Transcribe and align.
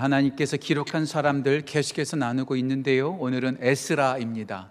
하나님께서 0.00 0.56
기록한 0.56 1.06
사람들 1.06 1.62
계속해서 1.62 2.16
나누고 2.16 2.56
있는데요. 2.56 3.12
오늘은 3.12 3.58
에스라입니다. 3.60 4.70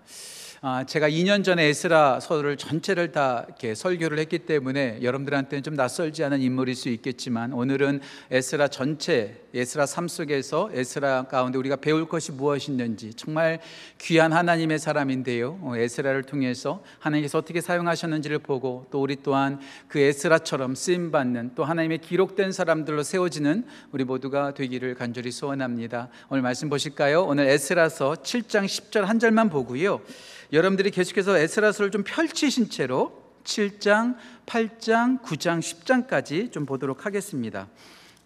아, 0.61 0.83
제가 0.83 1.09
2년 1.09 1.41
전에 1.41 1.63
에스라 1.67 2.19
서를 2.19 2.57
전체를 2.57 3.13
다 3.13 3.45
이렇게 3.47 3.73
설교를 3.73 4.19
했기 4.19 4.39
때문에 4.39 4.99
여러분들한테는 5.01 5.63
좀 5.63 5.75
낯설지 5.75 6.21
않은 6.25 6.41
인물일 6.41 6.75
수 6.75 6.89
있겠지만 6.89 7.53
오늘은 7.53 8.01
에스라 8.29 8.67
전체 8.67 9.41
에스라 9.53 9.85
삶 9.85 10.09
속에서 10.09 10.69
에스라 10.73 11.27
가운데 11.29 11.57
우리가 11.57 11.77
배울 11.77 12.09
것이 12.09 12.33
무엇이 12.33 12.71
있는지 12.71 13.13
정말 13.13 13.59
귀한 13.99 14.33
하나님의 14.33 14.79
사람인데요. 14.79 15.59
어, 15.61 15.77
에스라를 15.77 16.23
통해서 16.23 16.83
하나님께서 16.99 17.37
어떻게 17.37 17.61
사용하셨는지를 17.61 18.39
보고 18.39 18.85
또 18.91 19.01
우리 19.01 19.15
또한 19.23 19.61
그 19.87 19.97
에스라처럼 19.97 20.75
쓰임 20.75 21.09
받는 21.09 21.51
또 21.55 21.63
하나님의 21.63 21.99
기록된 21.99 22.51
사람들로 22.51 23.03
세워지는 23.03 23.65
우리 23.93 24.03
모두가 24.03 24.53
되기를 24.53 24.95
간절히 24.95 25.31
소원합니다. 25.31 26.09
오늘 26.29 26.41
말씀 26.41 26.69
보실까요? 26.69 27.23
오늘 27.23 27.47
에스라서 27.47 28.15
7장 28.15 28.65
10절 28.65 29.03
한 29.03 29.19
절만 29.19 29.49
보고요. 29.49 30.01
여러분들이 30.51 30.89
계속해서 30.89 31.37
에스라서를 31.37 31.91
좀 31.91 32.03
펼치신 32.03 32.69
채로 32.69 33.19
7장, 33.43 34.15
8장, 34.47 35.21
9장, 35.21 35.59
10장까지 35.59 36.51
좀 36.51 36.65
보도록 36.65 37.05
하겠습니다. 37.05 37.67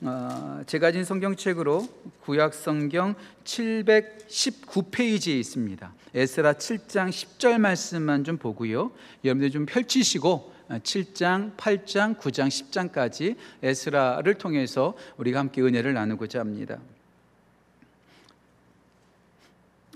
어, 0.01 0.61
제가 0.65 0.87
가진 0.87 1.03
성경책으로 1.03 1.87
구약 2.21 2.53
성경 2.53 3.15
719페이지에 3.43 5.37
있습니다. 5.39 5.93
에스라 6.13 6.53
7장 6.53 7.09
10절 7.09 7.57
말씀만 7.57 8.23
좀 8.23 8.37
보고요. 8.37 8.91
여러분들 9.25 9.51
좀 9.51 9.65
펼치시고 9.65 10.53
7장, 10.69 11.55
8장, 11.57 12.17
9장, 12.17 12.47
10장까지 12.47 13.35
에스라를 13.61 14.35
통해서 14.35 14.95
우리가 15.17 15.39
함께 15.39 15.61
은혜를 15.61 15.93
나누고자 15.93 16.39
합니다. 16.39 16.79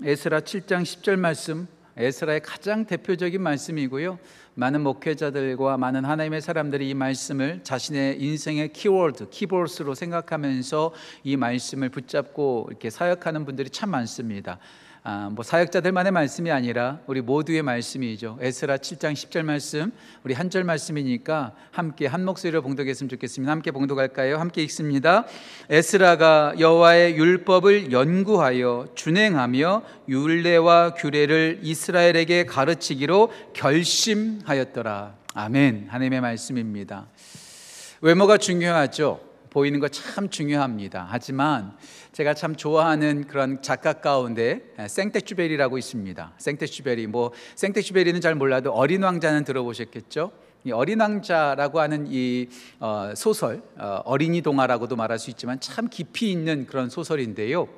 에스라 0.02 0.40
7장 0.40 0.82
10절 0.82 1.16
말씀 1.16 1.68
에스라의 1.98 2.40
가장 2.40 2.86
대표적인 2.86 3.42
말씀이고요. 3.42 4.18
많은 4.54 4.82
목회자들과 4.82 5.76
많은 5.78 6.04
하나님의 6.04 6.40
사람들이 6.40 6.88
이 6.88 6.94
말씀을 6.94 7.60
자신의 7.64 8.22
인생의 8.22 8.72
키워드, 8.72 9.30
키보스로 9.30 9.94
생각하면서 9.94 10.94
이 11.24 11.36
말씀을 11.36 11.88
붙잡고 11.88 12.68
이렇게 12.70 12.90
사역하는 12.90 13.44
분들이 13.44 13.68
참 13.70 13.90
많습니다. 13.90 14.58
아, 15.04 15.30
뭐 15.32 15.42
사역자들만의 15.42 16.12
말씀이 16.12 16.50
아니라 16.50 16.98
우리 17.06 17.20
모두의 17.20 17.62
말씀이죠. 17.62 18.38
에스라 18.40 18.76
7장 18.78 19.12
10절 19.14 19.42
말씀, 19.42 19.92
우리 20.24 20.34
한 20.34 20.48
절 20.48 20.64
말씀이니까 20.64 21.52
함께 21.70 22.06
한 22.06 22.24
목소리로 22.24 22.62
봉독했으면 22.62 23.08
좋겠습니다. 23.10 23.52
함께 23.52 23.70
봉독할까요? 23.70 24.38
함께 24.38 24.62
읽습니다. 24.62 25.26
에스라가 25.68 26.54
여호와의 26.58 27.16
율법을 27.16 27.92
연구하여 27.92 28.88
준행하며 28.94 29.82
율례와 30.08 30.94
규례를 30.94 31.60
이스라엘에게 31.62 32.46
가르치기로 32.46 33.30
결심하였더라. 33.52 35.16
아멘. 35.34 35.88
하나님의 35.90 36.20
말씀입니다. 36.22 37.08
외모가 38.00 38.38
중요하죠. 38.38 39.27
보이는 39.58 39.80
거 39.80 39.88
참 39.88 40.28
중요합니다. 40.28 41.08
하지만 41.10 41.76
제가 42.12 42.34
참 42.34 42.54
좋아하는 42.54 43.26
그런 43.26 43.60
작가 43.60 43.94
가운데 43.94 44.62
생텍쥐베리라고 44.86 45.78
있습니다. 45.78 46.32
생텍쥐베리 46.38 47.08
뭐 47.08 47.32
생텍쥐베리는 47.56 48.20
잘 48.20 48.36
몰라도 48.36 48.72
어린 48.72 49.02
왕자는 49.02 49.42
들어보셨겠죠? 49.44 50.30
이 50.64 50.70
어린 50.70 51.00
왕자라고 51.00 51.80
하는 51.80 52.06
이 52.08 52.48
어, 52.78 53.12
소설 53.16 53.62
어, 53.76 54.00
어린이 54.04 54.42
동화라고도 54.42 54.94
말할 54.94 55.18
수 55.18 55.30
있지만 55.30 55.58
참 55.58 55.88
깊이 55.88 56.30
있는 56.30 56.66
그런 56.66 56.88
소설인데요. 56.88 57.68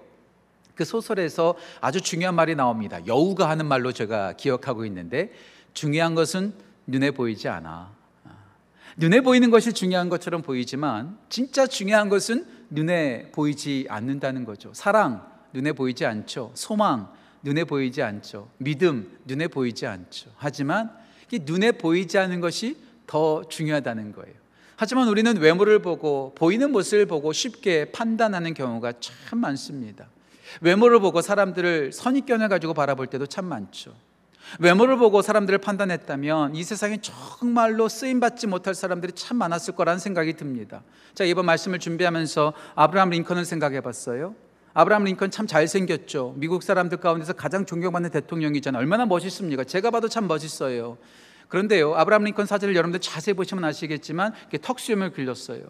그 0.75 0.85
소설에서 0.85 1.55
아주 1.81 2.03
중요한 2.03 2.35
말이 2.35 2.55
나옵니다. 2.55 3.01
여우가 3.07 3.49
하는 3.49 3.65
말로 3.67 3.93
제가 3.93 4.35
기억하고 4.35 4.85
있는데 4.85 5.33
중요한 5.73 6.15
것은 6.15 6.53
눈에 6.87 7.11
보이지 7.11 7.49
않아. 7.49 8.00
눈에 9.01 9.23
보이는 9.23 9.51
것이 9.51 9.73
중요한 9.73 10.11
것처럼 10.11 10.43
보이지만 10.43 11.17
진짜 11.31 11.67
중요한 11.67 12.11
것은 12.11 12.45
눈에 12.69 13.31
보이지 13.33 13.87
않는다는 13.89 14.45
거죠. 14.45 14.73
사랑 14.75 15.27
눈에 15.55 15.73
보이지 15.73 16.05
않죠. 16.05 16.53
소망 16.53 17.11
눈에 17.43 17.65
보이지 17.65 18.03
않죠. 18.03 18.51
믿음 18.59 19.19
눈에 19.25 19.49
보이지 19.49 19.87
않죠. 19.87 20.29
하지만 20.37 20.91
눈에 21.33 21.73
보이지 21.73 22.19
않는 22.19 22.41
것이 22.41 22.77
더 23.07 23.43
중요하다는 23.49 24.13
거예요. 24.13 24.35
하지만 24.77 25.09
우리는 25.09 25.35
외모를 25.35 25.79
보고 25.79 26.35
보이는 26.35 26.71
모습을 26.71 27.07
보고 27.07 27.33
쉽게 27.33 27.93
판단하는 27.93 28.53
경우가 28.53 28.93
참 29.01 29.39
많습니다. 29.39 30.11
외모를 30.61 31.01
보고 31.01 31.23
사람들을 31.23 31.93
선입견을 31.93 32.51
가지고 32.51 32.75
바라볼 32.75 33.07
때도 33.07 33.27
참 33.27 33.47
많죠. 33.47 33.95
외모를 34.59 34.97
보고 34.97 35.23
사람들을 35.23 35.59
판단했다면 35.59 36.55
이 36.55 36.65
세상에 36.65 36.99
정말로 37.01 37.89
쓰임 37.89 38.21
받지 38.21 38.47
못할 38.47 38.75
사람들이 38.75 39.13
참 39.13 39.37
많았을 39.39 39.75
거라는 39.75 39.99
생각이 39.99 40.35
듭니다. 40.35 40.83
자, 41.15 41.25
이번 41.25 41.47
말씀을 41.47 41.79
준비하면서 41.79 42.53
아브라함 42.75 43.11
링컨을 43.11 43.45
생각해 43.45 43.81
봤어요. 43.81 44.35
아브라함 44.73 45.05
링컨 45.05 45.31
참 45.31 45.47
잘생겼죠. 45.47 46.35
미국 46.37 46.63
사람들 46.63 46.99
가운데서 46.99 47.33
가장 47.33 47.67
존경받는 47.67 48.11
대통령이잖아요. 48.11 48.81
얼마나 48.81 49.07
멋있습니까? 49.07 49.65
제가 49.65 49.91
봐도 49.91 50.09
참 50.09 50.27
멋있어요. 50.29 50.99
그런데요, 51.49 51.95
아브라함 51.97 52.25
링컨 52.25 52.47
사진을 52.47 52.77
여러분들 52.77 53.01
자세히 53.01 53.35
보시면 53.35 53.65
아시겠지만 53.65 54.33
턱수염을 54.63 55.13
길렀어요. 55.13 55.65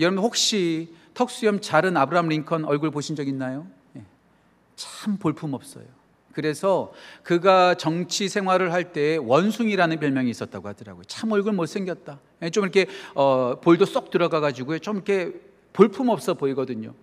여러분 0.00 0.22
혹시 0.22 0.94
턱수염 1.14 1.60
자른 1.60 1.96
아브라함 1.96 2.28
링컨 2.28 2.64
얼굴 2.64 2.90
보신 2.90 3.16
적 3.16 3.26
있나요? 3.26 3.66
예. 3.96 4.04
참 4.76 5.16
볼품 5.16 5.54
없어요. 5.54 5.84
그래서 6.38 6.92
그가 7.24 7.74
정치 7.74 8.28
생활을 8.28 8.72
할 8.72 8.92
때 8.92 9.16
원숭이라는 9.20 9.98
별명이 9.98 10.30
있었다고 10.30 10.68
하더라고요. 10.68 11.02
참 11.08 11.32
얼굴 11.32 11.52
못생겼다. 11.52 12.20
예, 12.42 12.50
좀 12.50 12.62
이렇게 12.62 12.86
어, 13.16 13.56
볼도 13.60 13.84
쏙 13.86 14.10
들어가 14.12 14.38
가지고 14.38 14.78
좀 14.78 14.96
이렇게 14.96 15.32
볼품 15.72 16.08
없어 16.10 16.34
보이거든요. 16.34 16.94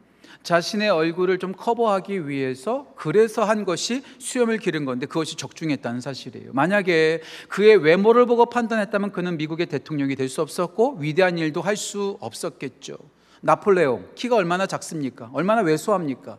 자신의 0.43 0.89
얼굴을 0.89 1.37
좀 1.39 1.51
커버하기 1.51 2.29
위해서 2.29 2.87
그래서 2.95 3.43
한 3.43 3.65
것이 3.65 4.03
수염을 4.19 4.57
기른 4.57 4.85
건데 4.85 5.05
그것이 5.05 5.35
적중했다는 5.35 5.99
사실이에요. 5.99 6.51
만약에 6.53 7.21
그의 7.49 7.75
외모를 7.75 8.25
보고 8.25 8.45
판단했다면 8.45 9.11
그는 9.11 9.35
미국의 9.37 9.65
대통령이 9.65 10.15
될 10.15 10.29
수 10.29 10.41
없었고 10.41 10.97
위대한 11.01 11.37
일도 11.37 11.61
할 11.61 11.75
수 11.75 12.17
없었겠죠. 12.21 12.97
나폴레옹 13.41 14.11
키가 14.15 14.37
얼마나 14.37 14.65
작습니까? 14.65 15.29
얼마나 15.33 15.61
왜소합니까? 15.61 16.37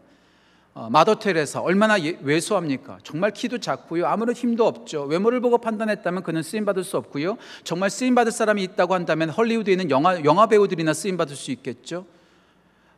어, 0.76 0.90
마더 0.90 1.14
테레사 1.14 1.62
얼마나 1.62 1.98
예, 2.04 2.18
왜소합니까? 2.20 2.98
정말 3.02 3.30
키도 3.30 3.60
작고요. 3.60 4.06
아무런 4.06 4.36
힘도 4.36 4.66
없죠. 4.66 5.04
외모를 5.04 5.40
보고 5.40 5.56
판단했다면 5.56 6.22
그는 6.22 6.42
쓰임 6.42 6.66
받을 6.66 6.84
수 6.84 6.98
없고요. 6.98 7.38
정말 7.64 7.88
쓰임 7.88 8.14
받을 8.14 8.30
사람이 8.30 8.62
있다고 8.62 8.92
한다면 8.92 9.30
헐리우드에 9.30 9.72
있는 9.72 9.88
영화 9.88 10.22
영화 10.22 10.46
배우들이나 10.46 10.92
쓰임 10.92 11.16
받을 11.16 11.34
수 11.34 11.50
있겠죠. 11.50 12.04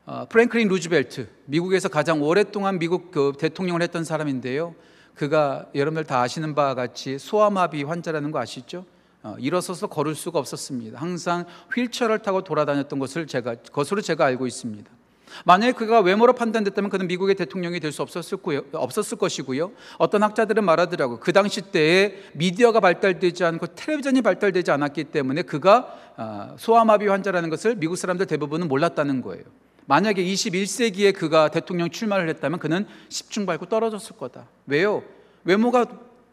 어, 0.07 0.27
프랭클린 0.29 0.67
루즈벨트 0.67 1.29
미국에서 1.45 1.89
가장 1.89 2.21
오랫동안 2.21 2.81
미국 2.81 3.13
그 3.13 3.35
대통령을 3.39 3.81
했던 3.81 4.03
사람인데요. 4.03 4.75
그가 5.15 5.67
여러분들 5.73 6.03
다 6.03 6.21
아시는 6.21 6.57
바와 6.57 6.75
같이 6.75 7.17
소아마비 7.17 7.85
환자라는 7.85 8.33
거 8.33 8.41
아시죠? 8.41 8.87
어, 9.23 9.37
일어서서 9.39 9.87
걸을 9.87 10.17
수가 10.17 10.41
없었습니다. 10.41 11.01
항상 11.01 11.45
휠체어를 11.73 12.19
타고 12.19 12.43
돌아다녔던 12.43 12.99
것을 12.99 13.29
제가 13.29 13.55
것으로 13.71 14.01
제가 14.01 14.25
알고 14.25 14.49
있습니다. 14.49 14.98
만약에 15.45 15.73
그가 15.73 16.01
외모로 16.01 16.33
판단됐다면 16.33 16.91
그는 16.91 17.07
미국의 17.07 17.35
대통령이 17.35 17.81
될 17.81 17.93
수 17.93 18.03
없었을, 18.03 18.39
없었을 18.73 19.19
것이고요. 19.19 19.73
어떤 19.99 20.23
학자들은 20.23 20.65
말하더라고요. 20.65 21.21
그 21.21 21.33
당시 21.33 21.61
때에 21.63 22.15
미디어가 22.35 22.81
발달되지 22.81 23.45
않고 23.45 23.69
텔레비전이 23.69 24.23
발달되지 24.23 24.71
않았기 24.71 25.05
때문에 25.05 25.43
그가 25.43 25.95
아, 26.17 26.55
소아마비 26.59 27.07
환자라는 27.07 27.49
것을 27.49 27.77
미국 27.77 27.97
사람들 27.97 28.27
대부분은 28.27 28.69
몰랐다는 28.69 29.23
거예요. 29.23 29.45
만약에 29.87 30.23
21세기에 30.23 31.15
그가 31.15 31.49
대통령 31.49 31.89
출마를 31.89 32.29
했다면 32.29 32.59
그는 32.59 32.87
십중 33.09 33.47
밟고 33.47 33.67
떨어졌을 33.67 34.17
거다. 34.17 34.47
왜요? 34.67 35.03
외모가 35.45 35.87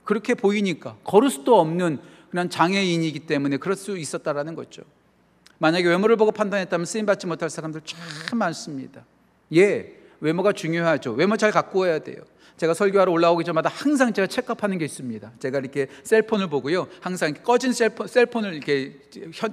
그렇게 0.04 0.34
보이니까 0.34 0.98
걸을 1.04 1.30
수도 1.30 1.60
없는 1.60 2.00
그냥 2.30 2.50
장애인이기 2.50 3.22
때문에 3.22 3.58
그럴 3.58 3.76
수 3.76 3.98
있었다라는 3.98 4.56
거죠. 4.56 4.84
만약에 5.58 5.88
외모를 5.88 6.16
보고 6.18 6.32
판단했다면 6.32 6.86
쓰임 6.86 7.06
받지 7.06 7.28
못할 7.28 7.50
사람들 7.50 7.82
참 7.86 8.38
많습니다. 8.38 9.06
예, 9.54 9.96
외모가 10.20 10.52
중요하죠. 10.54 11.14
외모 11.14 11.38
잘 11.38 11.52
갖고 11.52 11.80
와야 11.80 12.00
돼요. 12.00 12.18
제가 12.58 12.74
설교하러 12.74 13.12
올라오기 13.12 13.44
전마다 13.44 13.70
항상 13.70 14.14
제가 14.14 14.28
체크하는 14.28 14.78
게 14.78 14.86
있습니다. 14.86 15.32
제가 15.40 15.60
이렇게 15.60 15.88
셀폰을 16.04 16.48
보고요. 16.48 16.88
항상 17.02 17.34
꺼진 17.34 17.74
셀폰, 17.74 18.08
셀폰을 18.08 18.54
이렇게 18.54 18.98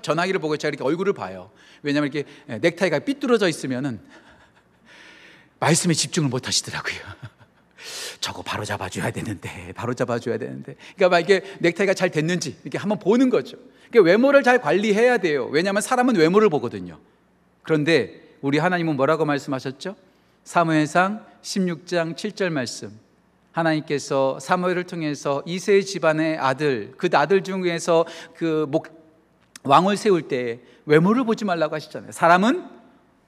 전화기를 0.03 0.41
보고 0.41 0.57
제가 0.57 0.69
이렇게 0.69 0.85
얼굴을 0.85 1.13
봐요. 1.13 1.51
왜냐하면 1.83 2.13
이렇게 2.13 2.29
넥타이가 2.47 3.01
삐뚤어져 3.01 3.49
있으면은 3.49 4.01
말씀에 5.59 5.95
집중을 5.95 6.29
못 6.29 6.47
하시더라고요. 6.47 6.97
저거 8.21 8.43
바로 8.43 8.65
잡아줘야 8.65 9.11
되는데, 9.11 9.73
바로 9.75 9.95
잡아줘야 9.95 10.39
되는데. 10.39 10.77
그러니까 10.95 11.09
막 11.09 11.21
이게 11.21 11.43
넥타이가 11.59 11.95
잘 11.95 12.11
됐는지 12.11 12.57
이렇게 12.63 12.79
한번 12.79 13.01
보는 13.01 13.31
거죠. 13.31 13.57
그러니까 13.93 14.11
외모를 14.11 14.43
잘 14.43 14.59
관리해야 14.59 15.19
돼요. 15.19 15.49
왜냐하면 15.53 15.83
사람은 15.83 16.17
외모를 16.17 16.49
보거든요. 16.49 16.99
그런데 17.63 18.37
우리 18.41 18.57
하나님은 18.59 18.97
뭐라고 18.97 19.27
말씀하셨죠? 19.27 19.95
사무엘상 20.45 21.25
16장 21.43 22.17
7절 22.17 22.49
말씀. 22.49 22.99
하나님께서 23.53 24.41
사무엘을 24.41 24.85
통해서 24.85 25.43
이세의 25.45 25.85
집안의 25.85 26.39
아들, 26.39 26.95
그 26.97 27.11
아들 27.13 27.45
중에서 27.45 28.07
그 28.35 28.67
목, 28.71 28.89
왕을 29.63 29.99
세울 29.99 30.23
때 30.23 30.61
외모를 30.87 31.25
보지 31.25 31.45
말라고 31.45 31.75
하시잖아요. 31.75 32.13
사람은 32.13 32.65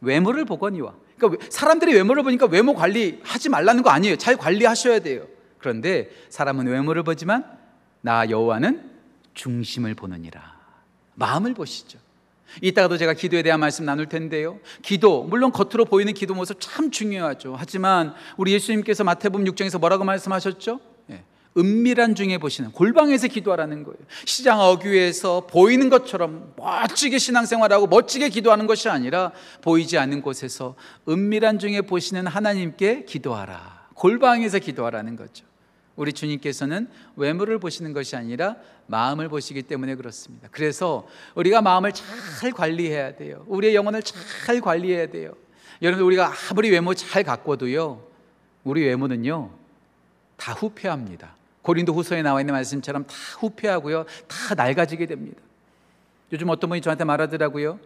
외모를 0.00 0.46
보거니와. 0.46 0.94
그러니까 1.18 1.46
사람들이 1.50 1.92
외모를 1.92 2.22
보니까 2.22 2.46
외모 2.46 2.74
관리하지 2.74 3.50
말라는 3.50 3.82
거 3.82 3.90
아니에요. 3.90 4.16
잘 4.16 4.36
관리하셔야 4.36 5.00
돼요. 5.00 5.26
그런데 5.58 6.10
사람은 6.30 6.66
외모를 6.66 7.02
보지만 7.02 7.44
나 8.00 8.28
여호와는 8.30 8.90
중심을 9.34 9.94
보느니라. 9.94 10.53
마음을 11.14 11.54
보시죠. 11.54 11.98
이따가도 12.60 12.96
제가 12.98 13.14
기도에 13.14 13.42
대한 13.42 13.60
말씀 13.60 13.84
나눌 13.84 14.08
텐데요. 14.08 14.60
기도, 14.82 15.24
물론 15.24 15.50
겉으로 15.50 15.84
보이는 15.84 16.12
기도 16.12 16.34
모습 16.34 16.58
참 16.60 16.90
중요하죠. 16.90 17.54
하지만 17.58 18.14
우리 18.36 18.52
예수님께서 18.52 19.04
마태복음 19.04 19.44
6장에서 19.46 19.80
뭐라고 19.80 20.04
말씀하셨죠? 20.04 20.80
예, 21.10 21.24
은밀한 21.56 22.14
중에 22.14 22.38
보시는 22.38 22.72
골방에서 22.72 23.28
기도하라는 23.28 23.82
거예요. 23.82 23.98
시장 24.24 24.60
어귀에서 24.60 25.46
보이는 25.48 25.88
것처럼 25.88 26.54
멋지게 26.56 27.18
신앙생활하고 27.18 27.86
멋지게 27.88 28.28
기도하는 28.28 28.66
것이 28.66 28.88
아니라 28.88 29.32
보이지 29.62 29.98
않는 29.98 30.22
곳에서 30.22 30.76
은밀한 31.08 31.58
중에 31.58 31.80
보시는 31.80 32.26
하나님께 32.26 33.04
기도하라. 33.04 33.88
골방에서 33.94 34.58
기도하라는 34.58 35.16
거죠. 35.16 35.44
우리 35.96 36.12
주님께서는 36.12 36.88
외모를 37.16 37.58
보시는 37.58 37.92
것이 37.92 38.16
아니라 38.16 38.56
마음을 38.86 39.28
보시기 39.28 39.62
때문에 39.62 39.94
그렇습니다. 39.94 40.48
그래서 40.50 41.06
우리가 41.34 41.62
마음을 41.62 41.92
잘 41.92 42.50
관리해야 42.50 43.16
돼요. 43.16 43.44
우리의 43.48 43.74
영혼을 43.74 44.02
잘 44.02 44.60
관리해야 44.60 45.06
돼요. 45.06 45.34
여러분 45.82 46.04
우리가 46.04 46.32
아무리 46.50 46.70
외모 46.70 46.94
잘 46.94 47.22
갖고도요. 47.22 48.02
우리 48.64 48.84
외모는요. 48.84 49.50
다 50.36 50.52
후퇴합니다. 50.52 51.36
고린도 51.62 51.94
후서에 51.94 52.22
나와 52.22 52.40
있는 52.40 52.52
말씀처럼 52.52 53.06
다 53.06 53.14
후퇴하고요. 53.38 54.04
다 54.26 54.54
낡아지게 54.54 55.06
됩니다. 55.06 55.40
요즘 56.32 56.48
어떤 56.48 56.68
분이 56.68 56.80
저한테 56.80 57.04
말하더라고요. 57.04 57.78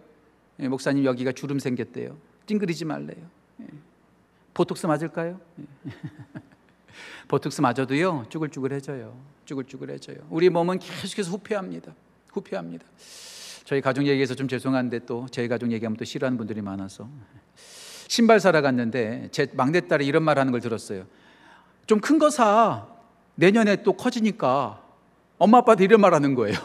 예, 0.61 0.69
목사님 0.69 1.04
여기가 1.04 1.32
주름 1.32 1.58
생겼대요. 1.58 2.16
찡그리지 2.46 2.84
말래요. 2.84 3.25
예. 3.61 3.66
보톡스 4.54 4.87
맞을까요? 4.87 5.38
예. 5.61 5.90
보톡스 7.29 7.61
맞아도요 7.61 8.27
쭈글쭈글해져요. 8.29 9.17
쭈글쭈글해져요. 9.45 10.17
우리 10.31 10.49
몸은 10.50 10.79
계속해서 10.79 11.31
후퇴합니다. 11.31 11.95
후퇴합니다. 12.33 12.85
저희 13.65 13.81
가족 13.81 14.06
얘기해서 14.06 14.35
좀 14.35 14.49
죄송한데 14.49 15.00
또 15.00 15.27
저희 15.31 15.47
가족 15.49 15.71
얘기하면 15.73 15.97
또 15.97 16.05
싫어하는 16.05 16.39
분들이 16.39 16.62
많아서 16.62 17.09
신발 18.09 18.41
사러 18.41 18.62
갔는데 18.62 19.29
제 19.33 19.47
막내 19.53 19.81
딸이 19.87 20.06
이런 20.06 20.23
말 20.23 20.39
하는 20.39 20.53
걸 20.53 20.61
들었어요. 20.61 21.05
좀 21.87 22.00
큰 22.00 22.19
거 22.19 22.31
사. 22.31 22.87
내년에 23.35 23.83
또 23.83 23.93
커지니까 23.93 24.83
엄마 25.39 25.59
아빠도 25.59 25.85
이런 25.85 26.00
말 26.00 26.12
하는 26.15 26.35
거예요. 26.35 26.56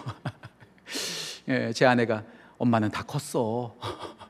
예, 1.49 1.71
제 1.73 1.85
아내가 1.85 2.23
엄마는 2.57 2.89
다 2.89 3.03
컸어. 3.03 3.75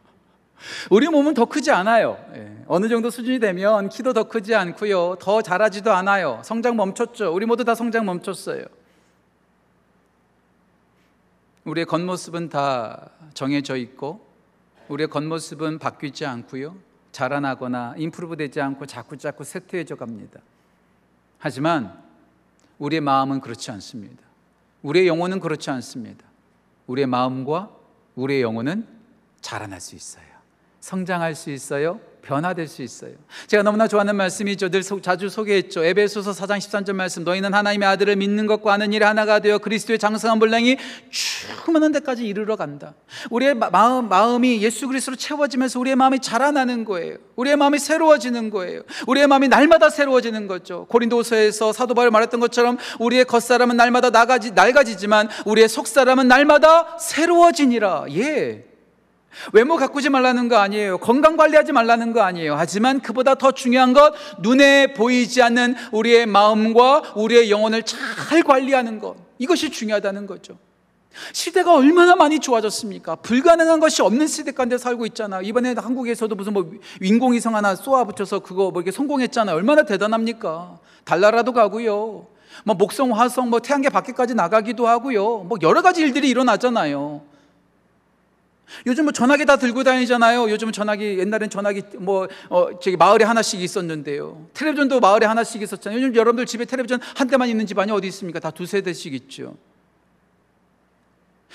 우리 0.89 1.07
몸은 1.07 1.33
더 1.33 1.45
크지 1.45 1.71
않아요. 1.71 2.23
예, 2.35 2.63
어느 2.67 2.87
정도 2.87 3.09
수준이 3.09 3.39
되면 3.39 3.89
키도 3.89 4.13
더 4.13 4.23
크지 4.23 4.55
않고요. 4.55 5.17
더 5.19 5.41
자라지도 5.41 5.91
않아요. 5.91 6.41
성장 6.43 6.75
멈췄죠. 6.75 7.33
우리 7.33 7.45
모두 7.45 7.63
다 7.63 7.75
성장 7.75 8.05
멈췄어요. 8.05 8.65
우리의 11.65 11.85
겉모습은 11.85 12.49
다 12.49 13.09
정해져 13.33 13.75
있고 13.77 14.25
우리의 14.89 15.07
겉모습은 15.07 15.79
바뀌지 15.79 16.25
않고요. 16.25 16.75
자라나거나 17.11 17.95
인프루브 17.97 18.35
되지 18.37 18.59
않고 18.59 18.85
자꾸 18.85 19.17
자꾸 19.17 19.43
쇠퇴해져 19.43 19.95
갑니다. 19.95 20.39
하지만 21.37 21.97
우리의 22.79 23.01
마음은 23.01 23.39
그렇지 23.39 23.71
않습니다. 23.71 24.23
우리의 24.81 25.07
영혼은 25.07 25.39
그렇지 25.39 25.69
않습니다. 25.69 26.25
우리의 26.87 27.07
마음과 27.07 27.69
우리의 28.15 28.41
영혼은 28.41 28.87
자라날 29.41 29.79
수 29.79 29.95
있어요. 29.95 30.32
성장할 30.83 31.33
수 31.33 31.49
있어요. 31.49 32.01
변화될 32.23 32.67
수 32.67 32.81
있어요. 32.81 33.13
제가 33.47 33.63
너무나 33.63 33.87
좋아하는 33.87 34.17
말씀이죠. 34.17 34.69
늘 34.69 34.81
자주 35.01 35.29
소개했죠. 35.29 35.83
에베소서 35.83 36.31
4장 36.31 36.57
13절 36.57 36.91
말씀. 36.93 37.23
너희는 37.23 37.53
하나님의 37.53 37.87
아들을 37.87 38.13
믿는 38.17 38.47
것과 38.47 38.73
아는 38.73 38.91
일에 38.91 39.05
하나가 39.05 39.39
되어 39.39 39.59
그리스도의 39.59 39.97
장성한 39.97 40.39
분량이 40.39 40.75
충만한 41.09 41.93
데까지 41.93 42.25
이르러 42.25 42.57
간다. 42.57 42.95
우리의 43.29 43.53
마음 43.55 44.09
마음이 44.09 44.61
예수 44.61 44.87
그리스도로 44.89 45.15
채워지면서 45.15 45.79
우리의 45.79 45.95
마음이 45.95 46.19
자라나는 46.19 46.83
거예요. 46.83 47.15
우리의 47.37 47.55
마음이 47.55 47.79
새로워지는 47.79 48.49
거예요. 48.49 48.81
우리의 49.07 49.27
마음이 49.27 49.47
날마다 49.47 49.89
새로워지는 49.89 50.47
거죠. 50.47 50.85
고린도서에서 50.89 51.71
사도 51.71 51.93
바울 51.93 52.11
말했던 52.11 52.41
것처럼 52.41 52.77
우리의 52.99 53.23
겉사람은 53.23 53.77
날마다 53.77 54.09
나가지 54.09 54.51
낡아지지만 54.51 55.29
우리의 55.45 55.69
속사람은 55.69 56.27
날마다 56.27 56.97
새로워지니라. 56.99 58.07
예. 58.11 58.72
외모 59.51 59.75
가꾸지 59.75 60.09
말라는 60.09 60.47
거 60.47 60.57
아니에요. 60.57 60.97
건강 60.97 61.37
관리하지 61.37 61.71
말라는 61.71 62.13
거 62.13 62.21
아니에요. 62.21 62.55
하지만 62.55 63.01
그보다 63.01 63.35
더 63.35 63.51
중요한 63.51 63.93
것, 63.93 64.13
눈에 64.39 64.93
보이지 64.93 65.41
않는 65.41 65.75
우리의 65.91 66.25
마음과 66.25 67.13
우리의 67.15 67.51
영혼을 67.51 67.83
잘 67.83 68.43
관리하는 68.43 68.99
것. 68.99 69.15
이것이 69.39 69.69
중요하다는 69.71 70.27
거죠. 70.27 70.57
시대가 71.31 71.75
얼마나 71.75 72.15
많이 72.15 72.39
좋아졌습니까? 72.39 73.15
불가능한 73.17 73.79
것이 73.79 74.01
없는 74.01 74.27
시대 74.27 74.51
가운데 74.51 74.77
살고 74.77 75.05
있잖아. 75.07 75.41
이번에 75.41 75.75
한국에서도 75.77 76.33
무슨 76.35 76.53
뭐 76.53 76.71
인공위성 77.01 77.55
하나 77.55 77.75
쏘아 77.75 78.03
붙여서 78.05 78.39
그거 78.39 78.71
뭐 78.71 78.81
이렇게 78.81 78.91
성공했잖아요. 78.91 79.55
얼마나 79.55 79.83
대단합니까? 79.83 80.79
달나라도 81.05 81.53
가고요. 81.53 82.27
뭐 82.65 82.75
목성, 82.75 83.17
화성, 83.17 83.49
뭐 83.49 83.59
태양계 83.59 83.89
밖에까지 83.89 84.35
나가기도 84.35 84.87
하고요. 84.87 85.39
뭐 85.39 85.57
여러 85.61 85.81
가지 85.81 86.01
일들이 86.01 86.29
일어나잖아요. 86.29 87.32
요즘 88.85 89.05
뭐 89.05 89.11
전화기 89.11 89.45
다 89.45 89.57
들고 89.57 89.83
다니잖아요. 89.83 90.49
요즘은 90.49 90.73
전화기 90.73 91.19
옛날엔 91.19 91.49
전화기 91.49 91.83
뭐 91.99 92.27
어, 92.49 92.79
저기 92.79 92.97
마을에 92.97 93.25
하나씩 93.25 93.61
있었는데요. 93.61 94.47
텔레비전도 94.53 94.99
마을에 94.99 95.25
하나씩 95.25 95.61
있었잖아요. 95.61 95.99
요즘 95.99 96.15
여러분들 96.15 96.45
집에 96.45 96.65
텔레비전 96.65 96.99
한 97.15 97.27
대만 97.27 97.49
있는 97.49 97.65
집안이 97.65 97.91
어디 97.91 98.07
있습니까? 98.07 98.39
다 98.39 98.51
두세 98.51 98.81
대씩 98.81 99.13
있죠. 99.13 99.55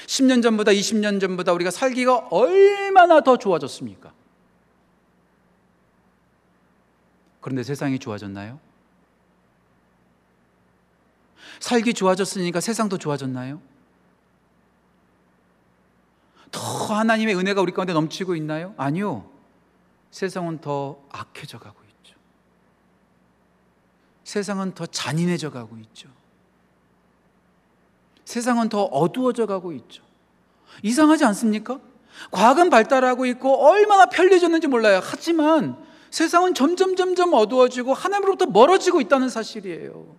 10년 0.06 0.42
전보다 0.42 0.72
20년 0.72 1.20
전보다 1.20 1.52
우리가 1.52 1.70
살기가 1.70 2.28
얼마나 2.30 3.20
더 3.20 3.36
좋아졌습니까? 3.36 4.12
그런데 7.40 7.62
세상이 7.62 7.98
좋아졌나요? 7.98 8.60
살기 11.60 11.94
좋아졌으니까 11.94 12.60
세상도 12.60 12.98
좋아졌나요? 12.98 13.60
더 16.50 16.94
하나님의 16.94 17.36
은혜가 17.36 17.60
우리 17.60 17.72
가운데 17.72 17.92
넘치고 17.92 18.34
있나요? 18.36 18.74
아니요. 18.76 19.30
세상은 20.10 20.60
더 20.60 20.98
악해져 21.10 21.58
가고 21.58 21.78
있죠. 21.88 22.16
세상은 24.24 24.74
더 24.74 24.86
잔인해져 24.86 25.50
가고 25.50 25.76
있죠. 25.78 26.08
세상은 28.24 28.68
더 28.68 28.84
어두워져 28.84 29.46
가고 29.46 29.72
있죠. 29.72 30.02
이상하지 30.82 31.24
않습니까? 31.24 31.80
과학은 32.30 32.70
발달하고 32.70 33.26
있고 33.26 33.66
얼마나 33.66 34.06
편리해졌는지 34.06 34.66
몰라요. 34.66 35.00
하지만 35.02 35.82
세상은 36.10 36.54
점점 36.54 36.96
점점 36.96 37.32
어두워지고 37.32 37.94
하나님으로부터 37.94 38.46
멀어지고 38.46 39.00
있다는 39.00 39.28
사실이에요. 39.28 40.16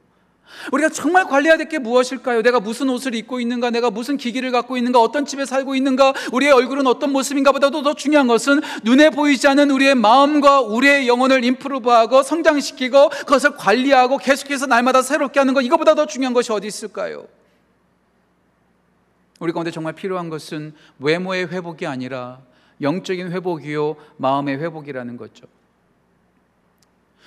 우리가 0.72 0.90
정말 0.90 1.26
관리해야 1.26 1.58
될 1.58 1.70
게 1.70 1.78
무엇일까요? 1.78 2.42
내가 2.42 2.60
무슨 2.60 2.90
옷을 2.90 3.14
입고 3.16 3.40
있는가? 3.40 3.70
내가 3.70 3.90
무슨 3.92 4.18
기기를 4.18 4.52
갖고 4.52 4.76
있는가? 4.78 5.00
어떤 5.00 5.26
집에 5.26 5.46
살고 5.46 5.76
있는가? 5.76 6.14
우리의 6.32 6.52
얼굴은 6.52 6.88
어떤 6.88 7.12
모습인가 7.12 7.52
보다도 7.52 7.84
더 7.84 7.94
중요한 7.94 8.28
것은 8.28 8.62
눈에 8.84 9.10
보이지 9.12 9.48
않는 9.48 9.70
우리의 9.72 9.96
마음과 9.96 10.62
우리의 10.62 11.08
영혼을 11.08 11.44
임프루브하고 11.44 12.24
성장시키고 12.24 13.10
그것을 13.10 13.56
관리하고 13.56 14.18
계속해서 14.18 14.66
날마다 14.66 15.02
새롭게 15.02 15.40
하는 15.40 15.54
것 15.54 15.62
이거보다 15.62 15.94
더 15.96 16.06
중요한 16.06 16.34
것이 16.34 16.52
어디 16.52 16.68
있을까요? 16.68 17.28
우리 19.40 19.54
가운데 19.54 19.72
정말 19.72 19.94
필요한 19.94 20.30
것은 20.30 20.74
외모의 21.00 21.48
회복이 21.48 21.86
아니라 21.86 22.40
영적인 22.82 23.32
회복이요 23.32 23.96
마음의 24.18 24.58
회복이라는 24.58 25.18
거죠. 25.18 25.46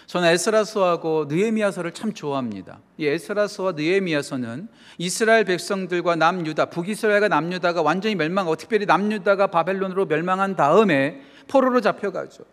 저는 0.06 0.28
에스라서하고 0.28 1.26
느헤미야서를 1.28 1.92
참 1.92 2.12
좋아합니다. 2.12 2.80
이 2.98 3.06
에스라서와 3.06 3.72
느헤미야서는 3.72 4.68
이스라엘 4.98 5.44
백성들과 5.44 6.16
남유다, 6.16 6.66
북이스라엘과 6.66 7.28
남유다가 7.28 7.82
완전히 7.82 8.14
멸망하고 8.14 8.56
특별히 8.56 8.86
남유다가 8.86 9.46
바벨론으로 9.48 10.06
멸망한 10.06 10.56
다음에 10.56 11.22
포로로 11.48 11.80
잡혀가죠. 11.80 12.44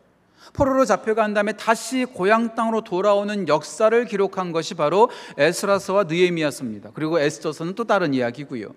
포로로 0.54 0.86
잡혀간 0.86 1.34
다음에 1.34 1.54
다시 1.54 2.06
고향 2.06 2.56
땅으로 2.56 2.82
돌아오는 2.82 3.48
역사를 3.48 4.06
기록한 4.06 4.52
것이 4.52 4.74
바로 4.74 5.10
에스라서와 5.38 6.06
느헤미야서입니다. 6.06 6.92
그리고 6.94 7.20
에스더서는 7.20 7.76
또 7.76 7.84
다른 7.84 8.14
이야기고요. 8.14 8.74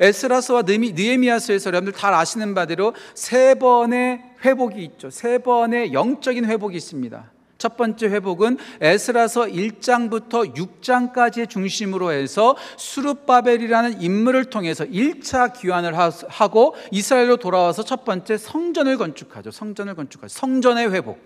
에스라서와 0.00 0.62
느헤미야서에서 0.66 1.68
여러분들 1.68 1.98
다 1.98 2.16
아시는 2.18 2.54
바대로 2.54 2.94
세 3.14 3.54
번의 3.54 4.22
회복이 4.44 4.82
있죠. 4.84 5.10
세 5.10 5.38
번의 5.38 5.92
영적인 5.92 6.44
회복이 6.44 6.76
있습니다. 6.76 7.32
첫 7.58 7.76
번째 7.76 8.06
회복은 8.06 8.56
에스라서 8.80 9.42
1장부터 9.46 10.54
6장까지의 10.54 11.48
중심으로 11.48 12.12
해서 12.12 12.56
수르바벨이라는 12.76 14.00
인물을 14.00 14.44
통해서 14.44 14.84
1차 14.84 15.58
귀환을 15.58 15.94
하고 15.96 16.76
이스라엘로 16.92 17.38
돌아와서 17.38 17.82
첫 17.82 18.04
번째 18.04 18.38
성전을 18.38 18.96
건축하죠. 18.96 19.50
성전을 19.50 19.96
건축하죠. 19.96 20.32
성전의 20.32 20.92
회복, 20.92 21.18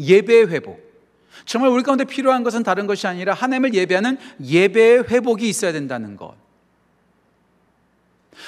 예배의 0.00 0.48
회복. 0.48 0.80
정말 1.44 1.70
우리 1.70 1.84
가운데 1.84 2.04
필요한 2.04 2.42
것은 2.42 2.64
다른 2.64 2.88
것이 2.88 3.06
아니라 3.06 3.32
하나님을 3.32 3.72
예배하는 3.72 4.18
예배의 4.42 5.04
회복이 5.04 5.48
있어야 5.48 5.70
된다는 5.70 6.16
것. 6.16 6.47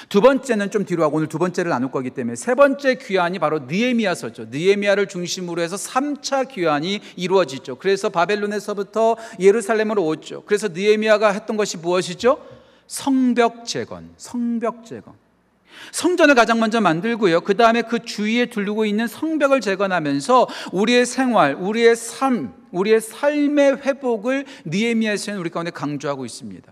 두 0.09 0.21
번째는 0.21 0.71
좀 0.71 0.85
뒤로 0.85 1.03
하고 1.03 1.17
오늘 1.17 1.27
두 1.27 1.37
번째를 1.37 1.69
나눌 1.69 1.91
거기 1.91 2.09
때문에 2.09 2.35
세 2.35 2.55
번째 2.55 2.95
귀환이 2.95 3.39
바로 3.39 3.59
느에미아서죠. 3.67 4.47
느에미아를 4.49 5.07
중심으로 5.07 5.61
해서 5.61 5.75
3차 5.75 6.49
귀환이 6.49 7.01
이루어지죠. 7.15 7.75
그래서 7.77 8.09
바벨론에서부터 8.09 9.17
예루살렘으로 9.39 10.05
오죠. 10.05 10.43
그래서 10.45 10.67
느에미아가 10.69 11.31
했던 11.31 11.57
것이 11.57 11.77
무엇이죠? 11.77 12.39
성벽 12.87 13.65
재건, 13.65 14.09
성벽 14.17 14.85
재건. 14.85 15.13
성전을 15.91 16.35
가장 16.35 16.59
먼저 16.59 16.79
만들고요. 16.81 17.41
그 17.41 17.55
다음에 17.55 17.81
그 17.81 17.99
주위에 17.99 18.47
두르고 18.47 18.85
있는 18.85 19.07
성벽을 19.07 19.61
재건하면서 19.61 20.47
우리의 20.71 21.05
생활, 21.05 21.55
우리의 21.55 21.95
삶, 21.95 22.53
우리의 22.71 23.01
삶의 23.01 23.77
회복을 23.77 24.45
니에미아에서는 24.65 25.39
우리 25.39 25.49
가운데 25.49 25.71
강조하고 25.71 26.25
있습니다. 26.25 26.71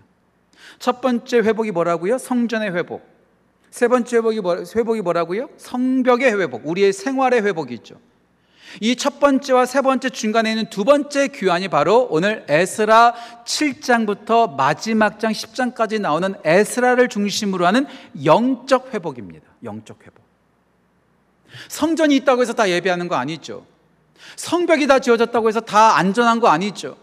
첫 0.80 1.00
번째 1.00 1.38
회복이 1.38 1.70
뭐라고요? 1.70 2.18
성전의 2.18 2.74
회복. 2.74 3.08
세 3.70 3.86
번째 3.86 4.16
회복이, 4.16 4.40
뭐, 4.40 4.56
회복이 4.74 5.02
뭐라고요? 5.02 5.48
성벽의 5.58 6.40
회복, 6.40 6.66
우리의 6.66 6.92
생활의 6.92 7.42
회복이죠. 7.44 7.96
이 8.80 8.94
첫 8.96 9.18
번째와 9.20 9.66
세 9.66 9.80
번째 9.82 10.10
중간에 10.10 10.50
있는 10.50 10.70
두 10.70 10.84
번째 10.84 11.28
귀환이 11.28 11.68
바로 11.68 12.06
오늘 12.10 12.44
에스라 12.48 13.14
7장부터 13.44 14.56
마지막 14.56 15.18
장 15.20 15.32
10장까지 15.32 16.00
나오는 16.00 16.34
에스라를 16.44 17.08
중심으로 17.08 17.66
하는 17.66 17.86
영적 18.24 18.94
회복입니다. 18.94 19.46
영적 19.64 19.98
회복. 20.06 20.24
성전이 21.68 22.14
있다고 22.16 22.42
해서 22.42 22.52
다 22.52 22.70
예배하는 22.70 23.08
거 23.08 23.16
아니죠. 23.16 23.66
성벽이 24.36 24.86
다 24.86 24.98
지어졌다고 25.00 25.48
해서 25.48 25.60
다 25.60 25.96
안전한 25.96 26.38
거 26.40 26.48
아니죠. 26.48 26.96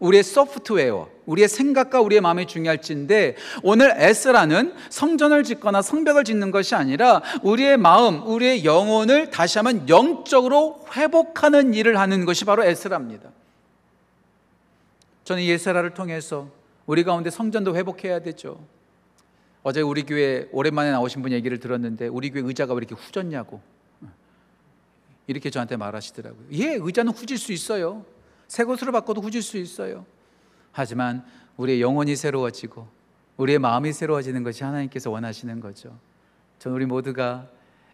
우리의 0.00 0.22
소프트웨어, 0.22 1.08
우리의 1.26 1.48
생각과 1.48 2.00
우리의 2.00 2.20
마음이 2.20 2.46
중요할지인데 2.46 3.36
오늘 3.62 3.92
에스라는 3.96 4.74
성전을 4.90 5.42
짓거나 5.42 5.82
성벽을 5.82 6.24
짓는 6.24 6.50
것이 6.50 6.74
아니라 6.74 7.22
우리의 7.42 7.76
마음, 7.76 8.22
우리의 8.26 8.64
영혼을 8.64 9.30
다시 9.30 9.58
한번 9.58 9.88
영적으로 9.88 10.84
회복하는 10.96 11.74
일을 11.74 11.98
하는 11.98 12.24
것이 12.24 12.44
바로 12.44 12.62
에스라입니다. 12.64 13.30
저는 15.24 15.42
이 15.42 15.50
에스라를 15.50 15.94
통해서 15.94 16.48
우리 16.86 17.04
가운데 17.04 17.28
성전도 17.28 17.76
회복해야 17.76 18.20
되죠. 18.20 18.60
어제 19.62 19.80
우리 19.80 20.04
교회 20.04 20.48
오랜만에 20.52 20.92
나오신 20.92 21.22
분 21.22 21.32
얘기를 21.32 21.58
들었는데 21.58 22.06
우리 22.06 22.30
교회 22.30 22.42
의자가 22.42 22.72
왜 22.72 22.78
이렇게 22.78 22.94
후졌냐고 22.94 23.60
이렇게 25.26 25.50
저한테 25.50 25.76
말하시더라고요. 25.76 26.46
예, 26.52 26.74
의자는 26.80 27.12
후질 27.12 27.36
수 27.36 27.52
있어요. 27.52 28.04
새 28.48 28.64
것으로 28.64 28.92
바꿔도 28.92 29.20
후질 29.20 29.42
수 29.42 29.58
있어요. 29.58 30.04
하지만 30.72 31.24
우리의 31.56 31.80
영혼이 31.80 32.16
새로워지고 32.16 32.88
우리의 33.36 33.58
마음이 33.58 33.92
새로워지는 33.92 34.42
것이 34.42 34.64
하나님께서 34.64 35.10
원하시는 35.10 35.60
거죠. 35.60 35.96
전 36.58 36.72
우리 36.72 36.86
모두가 36.86 37.46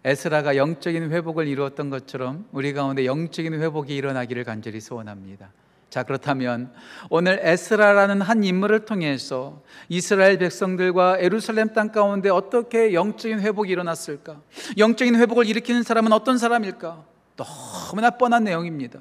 에스라가 0.04 0.56
영적인 0.56 1.10
회복을 1.10 1.48
이루었던 1.48 1.90
것처럼 1.90 2.46
우리 2.52 2.72
가운데 2.72 3.04
영적인 3.04 3.54
회복이 3.54 3.94
일어나기를 3.94 4.44
간절히 4.44 4.80
소원합니다. 4.80 5.50
자, 5.90 6.02
그렇다면 6.02 6.72
오늘 7.08 7.38
에스라라는 7.42 8.20
한 8.20 8.42
인물을 8.42 8.84
통해서 8.84 9.62
이스라엘 9.88 10.38
백성들과 10.38 11.18
에루살렘 11.18 11.72
땅 11.72 11.92
가운데 11.92 12.30
어떻게 12.30 12.92
영적인 12.92 13.40
회복이 13.40 13.70
일어났을까? 13.70 14.40
영적인 14.76 15.14
회복을 15.16 15.46
일으키는 15.46 15.84
사람은 15.84 16.12
어떤 16.12 16.36
사람일까? 16.36 17.04
너무나 17.36 18.10
뻔한 18.10 18.44
내용입니다. 18.44 19.00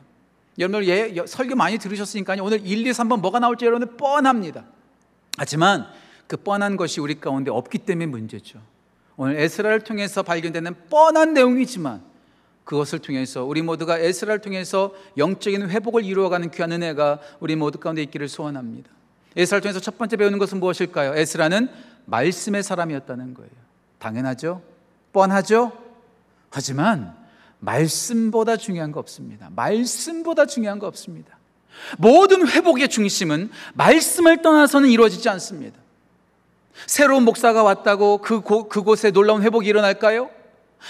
여러분들 0.57 0.87
예, 0.87 1.25
설교 1.25 1.55
많이 1.55 1.77
들으셨으니까요. 1.77 2.43
오늘 2.43 2.65
1, 2.65 2.85
2, 2.85 2.91
3번 2.91 3.19
뭐가 3.21 3.39
나올지 3.39 3.65
여러분들 3.65 3.97
뻔합니다. 3.97 4.65
하지만 5.37 5.87
그 6.27 6.37
뻔한 6.37 6.77
것이 6.77 6.99
우리 6.99 7.19
가운데 7.19 7.51
없기 7.51 7.79
때문에 7.79 8.05
문제죠. 8.05 8.59
오늘 9.15 9.39
에스라를 9.39 9.81
통해서 9.81 10.23
발견되는 10.23 10.89
뻔한 10.89 11.33
내용이지만 11.33 12.01
그것을 12.63 12.99
통해서 12.99 13.43
우리 13.43 13.61
모두가 13.61 13.99
에스라를 13.99 14.39
통해서 14.39 14.93
영적인 15.17 15.69
회복을 15.69 16.05
이루어가는 16.05 16.49
귀한 16.51 16.71
은혜가 16.71 17.19
우리 17.39 17.55
모두 17.55 17.79
가운데 17.79 18.01
있기를 18.03 18.29
소원합니다. 18.29 18.89
에스라를 19.35 19.61
통해서 19.61 19.79
첫 19.79 19.97
번째 19.97 20.17
배우는 20.17 20.37
것은 20.39 20.59
무엇일까요? 20.59 21.15
에스라는 21.15 21.69
말씀의 22.05 22.63
사람이었다는 22.63 23.33
거예요. 23.33 23.51
당연하죠? 23.99 24.61
뻔하죠? 25.11 25.71
하지만 26.49 27.15
말씀보다 27.63 28.57
중요한 28.57 28.91
거 28.91 28.99
없습니다. 28.99 29.49
말씀보다 29.55 30.45
중요한 30.45 30.79
거 30.79 30.87
없습니다. 30.87 31.37
모든 31.97 32.47
회복의 32.47 32.89
중심은 32.89 33.49
말씀을 33.73 34.41
떠나서는 34.41 34.89
이루어지지 34.89 35.27
않습니다. 35.29 35.79
새로운 36.87 37.23
목사가 37.23 37.63
왔다고 37.63 38.19
그 38.19 38.41
그곳에 38.41 39.11
놀라운 39.11 39.43
회복이 39.43 39.67
일어날까요? 39.67 40.29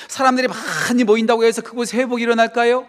사람들이 0.07 0.47
많이 0.47 1.03
모인다고 1.03 1.43
해서 1.43 1.61
그곳에 1.61 1.97
회복이 1.97 2.23
일어날까요? 2.23 2.87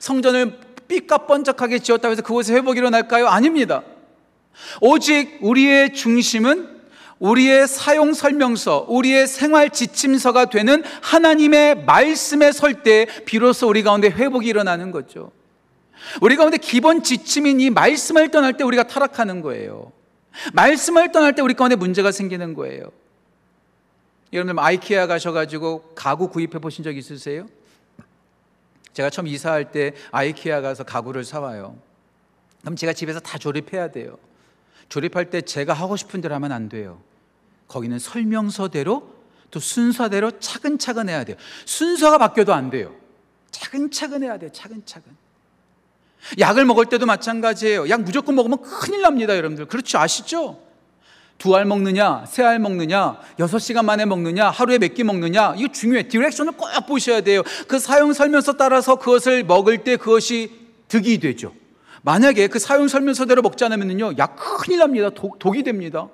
성전을 0.00 0.58
삐까번쩍하게 0.88 1.80
지었다고 1.80 2.12
해서 2.12 2.22
그곳에 2.22 2.54
회복이 2.54 2.78
일어날까요? 2.78 3.26
아닙니다. 3.26 3.82
오직 4.80 5.38
우리의 5.40 5.92
중심은 5.94 6.75
우리의 7.18 7.66
사용 7.66 8.12
설명서, 8.12 8.86
우리의 8.88 9.26
생활 9.26 9.70
지침서가 9.70 10.46
되는 10.46 10.84
하나님의 11.02 11.84
말씀에 11.84 12.52
설 12.52 12.82
때 12.82 13.06
비로소 13.24 13.68
우리 13.68 13.82
가운데 13.82 14.08
회복이 14.08 14.46
일어나는 14.46 14.90
거죠. 14.90 15.32
우리 16.20 16.36
가운데 16.36 16.58
기본 16.58 17.02
지침인 17.02 17.60
이 17.60 17.70
말씀을 17.70 18.30
떠날 18.30 18.56
때 18.56 18.64
우리가 18.64 18.82
타락하는 18.86 19.40
거예요. 19.40 19.92
말씀을 20.52 21.10
떠날 21.10 21.34
때 21.34 21.40
우리 21.40 21.54
가운데 21.54 21.74
문제가 21.74 22.12
생기는 22.12 22.52
거예요. 22.54 22.90
여러분 24.32 24.58
아이키아 24.58 25.06
가셔가지고 25.06 25.92
가구 25.94 26.28
구입해 26.28 26.58
보신 26.58 26.84
적 26.84 26.94
있으세요? 26.94 27.46
제가 28.92 29.08
처음 29.08 29.26
이사할 29.26 29.72
때 29.72 29.92
아이키아 30.10 30.60
가서 30.60 30.84
가구를 30.84 31.24
사와요. 31.24 31.76
그럼 32.60 32.76
제가 32.76 32.92
집에서 32.92 33.20
다 33.20 33.38
조립해야 33.38 33.90
돼요. 33.90 34.18
조립할 34.88 35.30
때 35.30 35.42
제가 35.42 35.72
하고 35.72 35.96
싶은 35.96 36.20
대로 36.20 36.34
하면 36.36 36.52
안 36.52 36.68
돼요. 36.68 37.00
거기는 37.68 37.98
설명서대로 37.98 39.14
또 39.50 39.60
순서대로 39.60 40.38
차근차근 40.38 41.08
해야 41.08 41.24
돼요. 41.24 41.36
순서가 41.64 42.18
바뀌어도 42.18 42.52
안 42.54 42.70
돼요. 42.70 42.94
차근차근 43.50 44.22
해야 44.22 44.38
돼요. 44.38 44.50
차근차근. 44.52 45.16
약을 46.38 46.64
먹을 46.64 46.86
때도 46.86 47.06
마찬가지예요. 47.06 47.88
약 47.88 48.02
무조건 48.02 48.34
먹으면 48.34 48.60
큰일 48.62 49.02
납니다, 49.02 49.36
여러분들. 49.36 49.66
그렇죠. 49.66 49.98
아시죠? 49.98 50.60
두 51.38 51.54
알 51.54 51.66
먹느냐, 51.66 52.24
세 52.26 52.42
알 52.44 52.58
먹느냐, 52.58 53.20
여섯 53.38 53.58
시간 53.58 53.84
만에 53.84 54.06
먹느냐, 54.06 54.48
하루에 54.48 54.78
몇 54.78 54.94
끼 54.94 55.04
먹느냐, 55.04 55.54
이거 55.58 55.70
중요해. 55.70 56.08
디렉션을 56.08 56.52
꼭 56.52 56.68
보셔야 56.88 57.20
돼요. 57.20 57.42
그 57.68 57.78
사용 57.78 58.14
설명서 58.14 58.54
따라서 58.54 58.96
그것을 58.96 59.44
먹을 59.44 59.84
때 59.84 59.96
그것이 59.96 60.50
득이 60.88 61.18
되죠. 61.18 61.52
만약에 62.06 62.46
그 62.46 62.60
사용 62.60 62.86
설명서대로 62.86 63.42
먹지 63.42 63.64
않으면요, 63.64 64.12
약 64.18 64.36
큰일 64.36 64.78
납니다. 64.78 65.10
독, 65.10 65.40
독이 65.40 65.64
됩니다. 65.64 66.08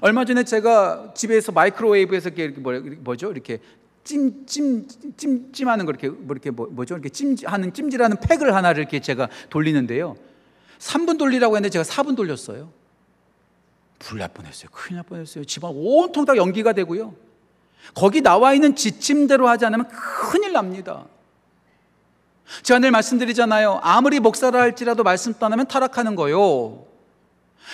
얼마 0.00 0.24
전에 0.24 0.42
제가 0.42 1.12
집에서 1.14 1.52
마이크로웨이브에서 1.52 2.30
이렇게 2.30 2.60
뭐죠? 2.98 3.30
이렇게 3.30 3.60
찜 4.02 4.44
찜 4.44 4.88
찜 5.16 5.52
찜하는 5.52 5.86
거 5.86 5.92
이렇게 5.92 6.08
뭐 6.08 6.34
이렇게 6.34 6.50
뭐, 6.50 6.66
뭐죠? 6.68 6.94
이렇게 6.94 7.08
찜하는 7.10 7.72
찜질하는 7.72 8.16
팩을 8.18 8.52
하나를 8.56 8.80
이렇게 8.80 9.00
제가 9.00 9.28
돌리는데요. 9.50 10.16
3분 10.80 11.16
돌리라고 11.16 11.54
했는데 11.54 11.70
제가 11.70 11.84
4분 11.84 12.16
돌렸어요. 12.16 12.68
불 14.00 14.18
날 14.18 14.28
뻔했어요. 14.34 14.68
큰일 14.72 14.96
날 14.96 15.04
뻔했어요. 15.04 15.44
집안 15.44 15.70
온통 15.76 16.24
다 16.24 16.36
연기가 16.36 16.72
되고요. 16.72 17.14
거기 17.94 18.20
나와 18.20 18.52
있는 18.52 18.74
지침대로 18.74 19.46
하지 19.48 19.64
않으면 19.64 19.86
큰일 19.88 20.52
납니다. 20.52 21.06
제가 22.62 22.78
늘 22.80 22.90
말씀드리잖아요. 22.90 23.80
아무리 23.82 24.20
목사라 24.20 24.60
할지라도 24.60 25.02
말씀 25.02 25.34
떠나면 25.34 25.66
타락하는 25.66 26.14
거요. 26.14 26.86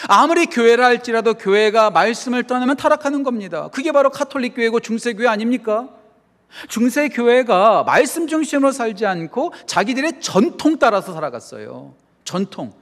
아무리 0.09 0.47
교회라 0.47 0.87
할지라도 0.87 1.35
교회가 1.35 1.91
말씀을 1.91 2.45
떠나면 2.45 2.77
타락하는 2.77 3.23
겁니다. 3.23 3.69
그게 3.73 3.93
바로 3.93 4.11
카톨릭 4.11 4.55
교회고 4.55 4.81
중세 4.81 5.13
교회 5.13 5.29
아닙니까? 5.29 5.89
중세 6.69 7.09
교회가 7.09 7.85
말씀 7.85 8.27
중심으로 8.27 8.73
살지 8.73 9.07
않고 9.07 9.53
자기들의 9.67 10.21
전통 10.21 10.79
따라서 10.79 11.13
살아갔어요. 11.13 11.95
전통. 12.25 12.73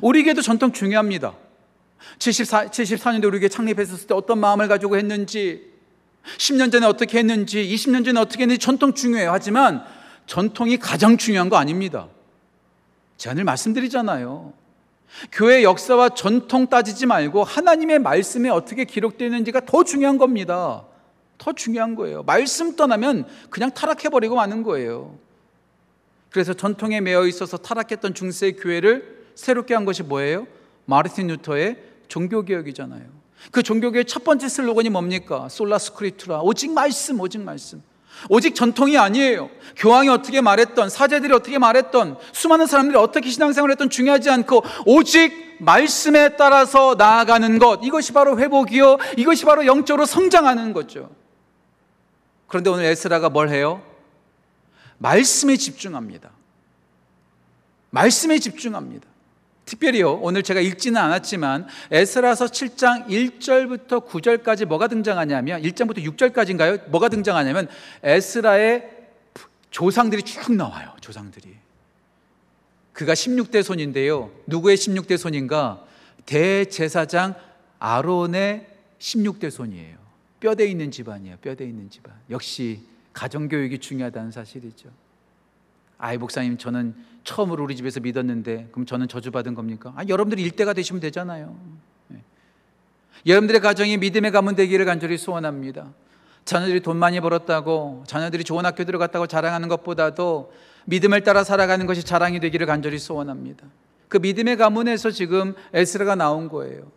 우리 0.00 0.22
교회도 0.22 0.42
전통 0.42 0.72
중요합니다. 0.72 1.34
74, 2.18 2.66
74년도 2.66 3.26
우리에게 3.26 3.48
창립했을 3.48 4.06
때 4.06 4.14
어떤 4.14 4.38
마음을 4.38 4.68
가지고 4.68 4.96
했는지 4.96 5.72
10년 6.38 6.70
전에 6.70 6.86
어떻게 6.86 7.18
했는지 7.18 7.64
20년 7.64 8.04
전에 8.04 8.20
어떻게 8.20 8.42
했는지 8.42 8.58
전통 8.58 8.94
중요해요. 8.94 9.30
하지만 9.32 9.84
전통이 10.26 10.78
가장 10.78 11.16
중요한 11.16 11.48
거 11.48 11.56
아닙니다. 11.56 12.08
제가 13.16 13.34
늘 13.34 13.44
말씀드리잖아요. 13.44 14.52
교회 15.30 15.62
역사와 15.62 16.10
전통 16.10 16.66
따지지 16.66 17.06
말고 17.06 17.44
하나님의 17.44 17.98
말씀에 17.98 18.48
어떻게 18.48 18.84
기록되어 18.84 19.26
있는지가 19.26 19.60
더 19.66 19.84
중요한 19.84 20.18
겁니다. 20.18 20.84
더 21.38 21.52
중요한 21.52 21.94
거예요. 21.94 22.22
말씀 22.22 22.76
떠나면 22.76 23.26
그냥 23.50 23.70
타락해버리고 23.72 24.36
마는 24.36 24.62
거예요. 24.62 25.16
그래서 26.30 26.54
전통에 26.54 27.00
매여 27.00 27.26
있어서 27.26 27.58
타락했던 27.58 28.14
중세 28.14 28.52
교회를 28.52 29.26
새롭게 29.34 29.74
한 29.74 29.84
것이 29.84 30.02
뭐예요? 30.02 30.46
마르틴 30.86 31.26
루터의 31.26 31.76
종교개혁이잖아요. 32.08 33.04
그 33.50 33.62
종교개혁의 33.62 34.04
첫 34.06 34.24
번째 34.24 34.48
슬로건이 34.48 34.88
뭡니까? 34.90 35.48
솔라 35.48 35.78
스크립투라. 35.78 36.40
오직 36.42 36.70
말씀, 36.72 37.20
오직 37.20 37.40
말씀. 37.40 37.82
오직 38.28 38.54
전통이 38.54 38.98
아니에요. 38.98 39.50
교황이 39.76 40.08
어떻게 40.08 40.40
말했던, 40.40 40.88
사제들이 40.90 41.32
어떻게 41.32 41.58
말했던, 41.58 42.18
수많은 42.32 42.66
사람들이 42.66 42.96
어떻게 42.98 43.30
신앙생활을 43.30 43.72
했던 43.72 43.90
중요하지 43.90 44.30
않고, 44.30 44.62
오직 44.86 45.56
말씀에 45.60 46.36
따라서 46.36 46.94
나아가는 46.96 47.58
것. 47.58 47.80
이것이 47.82 48.12
바로 48.12 48.38
회복이요. 48.38 48.98
이것이 49.16 49.44
바로 49.44 49.64
영적으로 49.66 50.06
성장하는 50.06 50.72
거죠. 50.72 51.10
그런데 52.48 52.70
오늘 52.70 52.84
에스라가 52.84 53.30
뭘 53.30 53.48
해요? 53.48 53.82
말씀에 54.98 55.56
집중합니다. 55.56 56.30
말씀에 57.90 58.38
집중합니다. 58.38 59.11
특별히요, 59.64 60.14
오늘 60.14 60.42
제가 60.42 60.60
읽지는 60.60 61.00
않았지만, 61.00 61.66
에스라서 61.90 62.46
7장 62.46 63.06
1절부터 63.06 64.06
9절까지 64.06 64.64
뭐가 64.66 64.88
등장하냐면, 64.88 65.62
1장부터 65.62 66.04
6절까지인가요? 66.04 66.88
뭐가 66.90 67.08
등장하냐면, 67.08 67.68
에스라의 68.02 68.90
조상들이 69.70 70.22
쭉 70.22 70.54
나와요, 70.54 70.94
조상들이. 71.00 71.56
그가 72.92 73.14
16대 73.14 73.62
손인데요. 73.62 74.30
누구의 74.46 74.76
16대 74.76 75.16
손인가? 75.16 75.84
대제사장 76.26 77.34
아론의 77.78 78.66
16대 78.98 79.50
손이에요. 79.50 79.96
뼈대 80.40 80.66
있는 80.66 80.90
집안이에요. 80.90 81.36
뼈대 81.38 81.64
있는 81.64 81.88
집안. 81.88 82.12
역시 82.30 82.80
가정교육이 83.12 83.78
중요하다는 83.78 84.30
사실이죠. 84.30 84.90
아이 85.98 86.18
목사님 86.18 86.58
저는 86.58 86.94
처음으로 87.24 87.64
우리 87.64 87.76
집에서 87.76 88.00
믿었는데 88.00 88.68
그럼 88.72 88.86
저는 88.86 89.08
저주받은 89.08 89.54
겁니까? 89.54 89.92
아, 89.96 90.02
여러분들이 90.08 90.42
일대가 90.42 90.72
되시면 90.72 91.00
되잖아요. 91.00 91.56
네. 92.08 92.22
여러분들의 93.26 93.60
가정이 93.60 93.96
믿음의 93.98 94.32
가문 94.32 94.54
되기를 94.54 94.84
간절히 94.84 95.16
소원합니다. 95.18 95.92
자녀들이 96.44 96.80
돈 96.80 96.96
많이 96.96 97.20
벌었다고 97.20 98.04
자녀들이 98.06 98.44
좋은 98.44 98.66
학교 98.66 98.84
들어갔다고 98.84 99.26
자랑하는 99.26 99.68
것보다도 99.68 100.52
믿음을 100.86 101.22
따라 101.22 101.44
살아가는 101.44 101.86
것이 101.86 102.02
자랑이 102.02 102.40
되기를 102.40 102.66
간절히 102.66 102.98
소원합니다. 102.98 103.66
그 104.08 104.18
믿음의 104.18 104.56
가문에서 104.56 105.10
지금 105.10 105.54
에스라가 105.72 106.16
나온 106.16 106.48
거예요. 106.48 106.90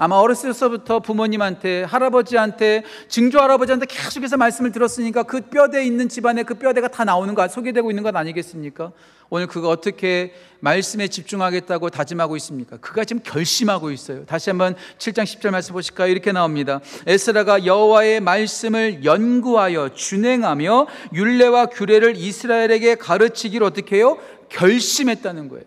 아마 0.00 0.16
어렸을 0.16 0.54
때부터 0.54 1.00
부모님한테 1.00 1.82
할아버지한테 1.82 2.84
증조 3.08 3.40
할아버지한테 3.40 3.86
계속해서 3.86 4.36
말씀을 4.36 4.70
들었으니까 4.70 5.24
그 5.24 5.40
뼈대 5.40 5.84
있는 5.84 6.08
집안에 6.08 6.44
그 6.44 6.54
뼈대가 6.54 6.86
다 6.86 7.04
나오는 7.04 7.34
거 7.34 7.46
소개되고 7.48 7.90
있는 7.90 8.04
것 8.04 8.14
아니겠습니까? 8.14 8.92
오늘 9.30 9.46
그가 9.46 9.68
어떻게 9.68 10.32
말씀에 10.60 11.08
집중하겠다고 11.08 11.90
다짐하고 11.90 12.36
있습니까? 12.36 12.78
그가 12.78 13.04
지금 13.04 13.22
결심하고 13.22 13.90
있어요. 13.90 14.24
다시 14.24 14.50
한번 14.50 14.74
7장 14.98 15.24
10절 15.24 15.50
말씀 15.50 15.74
보실까요? 15.74 16.10
이렇게 16.10 16.32
나옵니다. 16.32 16.80
에스라가 17.06 17.64
여호와의 17.64 18.20
말씀을 18.20 19.04
연구하여 19.04 19.90
준행하며 19.94 20.86
율례와 21.12 21.66
규례를 21.66 22.16
이스라엘에게 22.16 22.96
가르치기를 22.96 23.66
어떻게 23.66 23.96
해요? 23.96 24.18
결심했다는 24.48 25.48
거예요. 25.48 25.64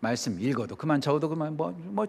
말씀 0.00 0.40
읽어도 0.40 0.76
그만 0.76 1.00
적어도 1.00 1.28
그만 1.28 1.56
뭐, 1.56 1.74
뭐 1.76 2.06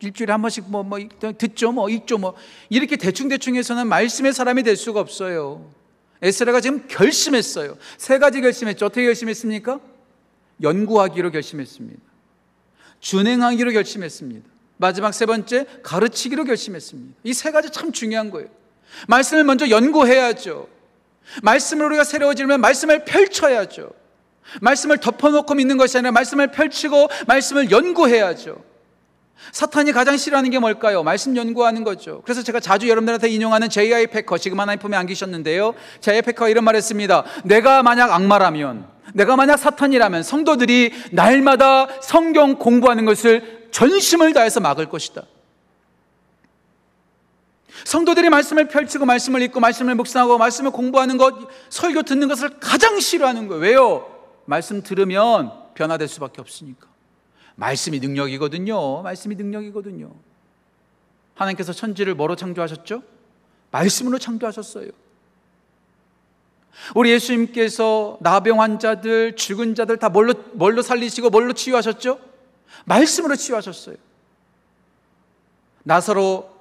일주일에 0.00 0.32
한 0.32 0.40
번씩 0.42 0.70
뭐, 0.70 0.82
뭐 0.82 0.98
듣죠 1.36 1.72
뭐 1.72 1.88
읽죠 1.88 2.18
뭐 2.18 2.34
이렇게 2.68 2.96
대충대충 2.96 3.56
해서는 3.56 3.86
말씀의 3.88 4.32
사람이 4.32 4.62
될 4.62 4.76
수가 4.76 5.00
없어요 5.00 5.70
에스라가 6.22 6.60
지금 6.60 6.86
결심했어요. 6.88 7.76
세 7.98 8.18
가지 8.18 8.40
결심했죠. 8.40 8.86
어떻게 8.86 9.04
결심했습니까? 9.04 9.80
연구하기로 10.62 11.30
결심했습니다. 11.30 12.00
준행하기로 13.00 13.72
결심했습니다. 13.72 14.48
마지막 14.78 15.12
세 15.12 15.26
번째 15.26 15.66
가르치기로 15.82 16.44
결심했습니다. 16.44 17.18
이 17.24 17.32
세 17.32 17.50
가지 17.50 17.70
참 17.70 17.92
중요한 17.92 18.30
거예요. 18.30 18.48
말씀을 19.08 19.44
먼저 19.44 19.68
연구해야죠. 19.68 20.68
말씀을 21.42 21.86
우리가 21.86 22.04
새로워지려면 22.04 22.60
말씀을 22.60 23.04
펼쳐야죠. 23.04 23.90
말씀을 24.60 24.98
덮어놓고 24.98 25.54
믿는 25.54 25.76
것이 25.76 25.98
아니라 25.98 26.12
말씀을 26.12 26.52
펼치고 26.52 27.08
말씀을 27.26 27.70
연구해야죠. 27.70 28.62
사탄이 29.52 29.92
가장 29.92 30.16
싫어하는 30.16 30.50
게 30.50 30.58
뭘까요? 30.58 31.02
말씀 31.02 31.36
연구하는 31.36 31.84
거죠. 31.84 32.22
그래서 32.24 32.42
제가 32.42 32.60
자주 32.60 32.88
여러분들한테 32.88 33.28
인용하는 33.28 33.68
J.I. 33.68 34.08
패커, 34.08 34.38
지금 34.38 34.60
하나님 34.60 34.80
품에 34.80 34.96
안기셨는데요. 34.96 35.74
J.I. 36.00 36.22
패커가 36.22 36.48
이런 36.48 36.64
말 36.64 36.76
했습니다. 36.76 37.24
내가 37.44 37.82
만약 37.82 38.12
악마라면, 38.12 38.86
내가 39.14 39.36
만약 39.36 39.56
사탄이라면 39.56 40.22
성도들이 40.22 40.92
날마다 41.12 41.86
성경 42.00 42.56
공부하는 42.56 43.04
것을 43.04 43.68
전심을 43.70 44.32
다해서 44.32 44.60
막을 44.60 44.88
것이다. 44.88 45.22
성도들이 47.84 48.30
말씀을 48.30 48.68
펼치고 48.68 49.04
말씀을 49.04 49.42
읽고 49.42 49.60
말씀을 49.60 49.94
묵상하고 49.94 50.38
말씀을 50.38 50.70
공부하는 50.70 51.18
것, 51.18 51.34
설교 51.68 52.02
듣는 52.02 52.26
것을 52.28 52.58
가장 52.58 52.98
싫어하는 52.98 53.48
거예요. 53.48 53.62
왜요? 53.62 54.16
말씀 54.46 54.82
들으면 54.82 55.52
변화될 55.74 56.08
수밖에 56.08 56.40
없으니까. 56.40 56.95
말씀이 57.56 57.98
능력이거든요. 58.00 59.02
말씀이 59.02 59.34
능력이거든요. 59.34 60.12
하나님께서 61.34 61.72
천지를 61.72 62.14
뭐로 62.14 62.36
창조하셨죠? 62.36 63.02
말씀으로 63.70 64.18
창조하셨어요. 64.18 64.90
우리 66.94 67.10
예수님께서 67.10 68.18
나병 68.20 68.60
환자들, 68.60 69.36
죽은 69.36 69.74
자들 69.74 69.96
다 69.96 70.08
뭘로, 70.08 70.34
뭘로 70.52 70.82
살리시고 70.82 71.30
뭘로 71.30 71.52
치유하셨죠? 71.52 72.20
말씀으로 72.84 73.36
치유하셨어요. 73.36 73.96
나사로 75.82 76.54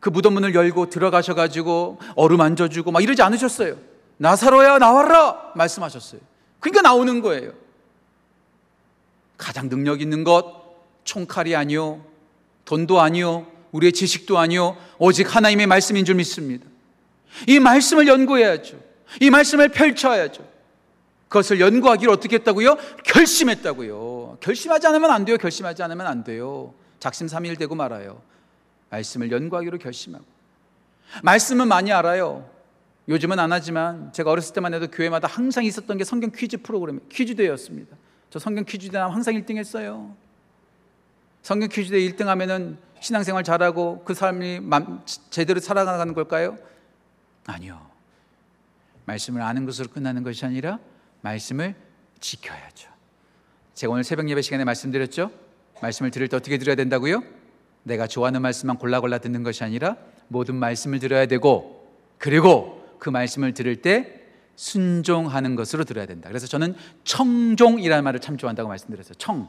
그 0.00 0.08
무덤 0.08 0.34
문을 0.34 0.54
열고 0.54 0.90
들어가셔가지고 0.90 1.98
얼음 2.16 2.38
만져주고 2.38 2.90
막 2.90 3.02
이러지 3.02 3.22
않으셨어요. 3.22 3.76
나사로야 4.16 4.78
나와라 4.78 5.52
말씀하셨어요. 5.54 6.20
그러니까 6.60 6.82
나오는 6.82 7.20
거예요. 7.20 7.52
가장 9.38 9.70
능력 9.70 10.02
있는 10.02 10.24
것 10.24 10.44
총칼이 11.04 11.56
아니요 11.56 12.04
돈도 12.66 13.00
아니요 13.00 13.46
우리의 13.72 13.92
지식도 13.92 14.36
아니요 14.36 14.76
오직 14.98 15.34
하나님의 15.34 15.66
말씀인 15.66 16.04
줄 16.04 16.16
믿습니다. 16.16 16.66
이 17.46 17.60
말씀을 17.60 18.06
연구해야죠. 18.06 18.78
이 19.22 19.30
말씀을 19.30 19.70
펼쳐야죠. 19.70 20.46
그것을 21.28 21.60
연구하기를 21.60 22.12
어떻게 22.12 22.36
했다고요? 22.36 22.76
결심했다고요. 23.04 24.38
결심하지 24.40 24.86
않으면 24.86 25.10
안 25.10 25.24
돼요. 25.24 25.36
결심하지 25.36 25.82
않으면 25.82 26.06
안 26.06 26.24
돼요. 26.24 26.74
작심삼일 27.00 27.56
되고 27.56 27.74
말아요. 27.74 28.22
말씀을 28.90 29.30
연구하기로 29.30 29.78
결심하고. 29.78 30.24
말씀은 31.22 31.68
많이 31.68 31.92
알아요. 31.92 32.48
요즘은 33.08 33.38
안 33.38 33.52
하지만 33.52 34.12
제가 34.12 34.30
어렸을 34.30 34.54
때만 34.54 34.74
해도 34.74 34.88
교회마다 34.88 35.28
항상 35.28 35.64
있었던 35.64 35.96
게 35.96 36.04
성경 36.04 36.30
퀴즈 36.30 36.58
프로그램, 36.58 37.00
퀴즈대였습니다. 37.10 37.96
저 38.30 38.38
성경 38.38 38.64
퀴즈대 38.64 38.98
하면 38.98 39.14
항상 39.14 39.34
1등 39.34 39.56
했어요. 39.56 40.14
성경 41.42 41.68
퀴즈대 41.68 41.98
1등 41.98 42.26
하면은 42.26 42.78
신앙생활 43.00 43.44
잘하고 43.44 44.02
그 44.04 44.14
사람이 44.14 44.60
제대로 45.30 45.60
살아가는 45.60 46.12
걸까요? 46.14 46.58
아니요. 47.46 47.88
말씀을 49.06 49.40
아는 49.40 49.64
것으로 49.64 49.88
끝나는 49.88 50.22
것이 50.22 50.44
아니라 50.44 50.78
말씀을 51.22 51.74
지켜야죠. 52.20 52.90
제가 53.74 53.92
오늘 53.92 54.04
새벽 54.04 54.28
예배 54.28 54.42
시간에 54.42 54.64
말씀드렸죠? 54.64 55.30
말씀을 55.80 56.10
들을 56.10 56.28
때 56.28 56.36
어떻게 56.36 56.58
들어야 56.58 56.76
된다고요? 56.76 57.22
내가 57.84 58.06
좋아하는 58.06 58.42
말씀만 58.42 58.76
골라 58.76 59.00
골라 59.00 59.18
듣는 59.18 59.42
것이 59.42 59.64
아니라 59.64 59.96
모든 60.26 60.56
말씀을 60.56 60.98
들어야 60.98 61.26
되고 61.26 61.88
그리고 62.18 62.96
그 62.98 63.08
말씀을 63.08 63.54
들을 63.54 63.76
때 63.76 64.17
순종하는 64.58 65.54
것으로 65.54 65.84
들어야 65.84 66.04
된다. 66.04 66.28
그래서 66.28 66.48
저는 66.48 66.74
청종이라는 67.04 68.02
말을 68.02 68.18
참 68.18 68.36
좋아한다고 68.36 68.68
말씀드렸어요. 68.68 69.14
청, 69.14 69.48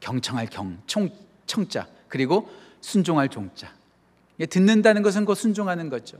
경청할 0.00 0.48
경, 0.48 0.82
청, 0.88 1.10
청자, 1.46 1.86
그리고 2.08 2.50
순종할 2.80 3.28
종자. 3.28 3.72
듣는다는 4.50 5.02
것은 5.02 5.26
곧 5.26 5.36
순종하는 5.36 5.90
거죠. 5.90 6.18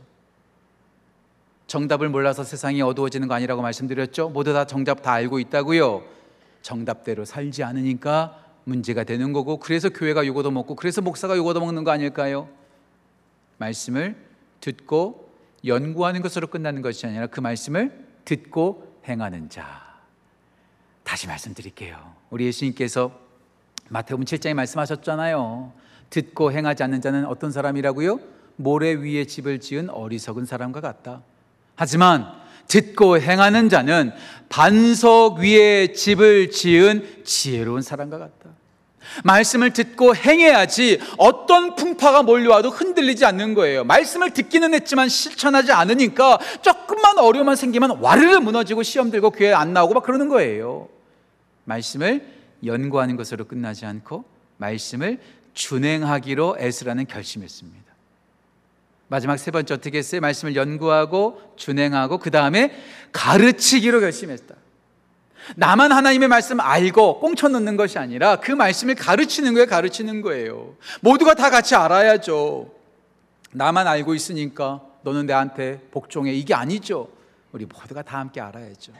정답을 1.66 2.10
몰라서 2.10 2.44
세상이 2.44 2.80
어두워지는 2.80 3.26
거 3.26 3.34
아니라고 3.34 3.60
말씀드렸죠. 3.60 4.28
모두 4.28 4.52
다 4.52 4.66
정답 4.66 5.02
다 5.02 5.12
알고 5.14 5.40
있다고요. 5.40 6.04
정답대로 6.62 7.24
살지 7.24 7.64
않으니까 7.64 8.40
문제가 8.62 9.02
되는 9.02 9.32
거고 9.32 9.58
그래서 9.58 9.88
교회가 9.88 10.24
요거도 10.24 10.52
먹고 10.52 10.76
그래서 10.76 11.00
목사가 11.00 11.36
요거도 11.36 11.58
먹는 11.58 11.82
거 11.82 11.90
아닐까요? 11.90 12.48
말씀을 13.56 14.14
듣고 14.60 15.28
연구하는 15.64 16.22
것으로 16.22 16.46
끝나는 16.46 16.82
것이 16.82 17.04
아니라 17.04 17.26
그 17.26 17.40
말씀을 17.40 18.07
듣고 18.28 19.00
행하는 19.08 19.48
자. 19.48 19.64
다시 21.02 21.26
말씀드릴게요. 21.26 21.96
우리 22.28 22.44
예수님께서 22.44 23.10
마태복음 23.88 24.26
7장에 24.26 24.52
말씀하셨잖아요. 24.52 25.72
듣고 26.10 26.52
행하지 26.52 26.82
않는 26.82 27.00
자는 27.00 27.24
어떤 27.24 27.50
사람이라고요? 27.50 28.20
모래 28.56 28.92
위에 28.92 29.24
집을 29.24 29.60
지은 29.60 29.88
어리석은 29.88 30.44
사람과 30.44 30.82
같다. 30.82 31.22
하지만 31.74 32.30
듣고 32.66 33.18
행하는 33.18 33.70
자는 33.70 34.12
반석 34.50 35.38
위에 35.38 35.92
집을 35.92 36.50
지은 36.50 37.24
지혜로운 37.24 37.80
사람과 37.80 38.18
같다. 38.18 38.37
말씀을 39.24 39.72
듣고 39.72 40.14
행해야지 40.14 41.00
어떤 41.16 41.74
풍파가 41.74 42.22
몰려와도 42.22 42.70
흔들리지 42.70 43.24
않는 43.24 43.54
거예요. 43.54 43.84
말씀을 43.84 44.32
듣기는 44.32 44.74
했지만 44.74 45.08
실천하지 45.08 45.72
않으니까 45.72 46.38
조금만 46.62 47.18
어려움만 47.18 47.56
생기면 47.56 47.98
와르르 48.00 48.38
무너지고 48.38 48.82
시험 48.82 49.10
들고 49.10 49.30
교회 49.30 49.52
안 49.52 49.72
나오고 49.72 49.94
막 49.94 50.02
그러는 50.02 50.28
거예요. 50.28 50.88
말씀을 51.64 52.26
연구하는 52.64 53.16
것으로 53.16 53.44
끝나지 53.46 53.86
않고 53.86 54.24
말씀을 54.56 55.18
준행하기로 55.54 56.56
애쓰라는 56.60 57.06
결심했습니다. 57.06 57.88
마지막 59.08 59.38
세 59.38 59.50
번째 59.50 59.74
어떻게 59.74 59.98
했어요? 59.98 60.20
말씀을 60.20 60.54
연구하고 60.54 61.40
준행하고 61.56 62.18
그 62.18 62.30
다음에 62.30 62.74
가르치기로 63.12 64.00
결심했다. 64.00 64.54
나만 65.56 65.92
하나님의 65.92 66.28
말씀 66.28 66.60
알고 66.60 67.20
꽁쳐 67.20 67.48
넣는 67.48 67.76
것이 67.76 67.98
아니라 67.98 68.36
그 68.36 68.52
말씀을 68.52 68.94
가르치는 68.94 69.54
거예요, 69.54 69.66
가르치는 69.66 70.20
거예요. 70.20 70.76
모두가 71.00 71.34
다 71.34 71.50
같이 71.50 71.74
알아야죠. 71.74 72.72
나만 73.52 73.86
알고 73.86 74.14
있으니까 74.14 74.82
너는 75.02 75.26
내한테 75.26 75.80
복종해. 75.90 76.32
이게 76.32 76.54
아니죠. 76.54 77.08
우리 77.52 77.64
모두가 77.64 78.02
다 78.02 78.18
함께 78.18 78.40
알아야죠. 78.40 78.92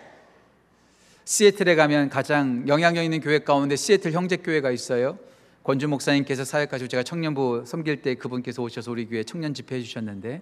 시애틀에 1.24 1.74
가면 1.74 2.08
가장 2.08 2.64
영향력 2.66 3.04
있는 3.04 3.20
교회 3.20 3.40
가운데 3.40 3.76
시애틀 3.76 4.12
형제교회가 4.12 4.70
있어요. 4.70 5.18
권주 5.62 5.86
목사님께서 5.86 6.44
사역하시고 6.46 6.88
제가 6.88 7.02
청년부 7.02 7.64
섬길 7.66 8.00
때 8.00 8.14
그분께서 8.14 8.62
오셔서 8.62 8.90
우리 8.90 9.06
교회 9.06 9.22
청년 9.22 9.52
집회 9.52 9.76
해 9.76 9.82
주셨는데 9.82 10.40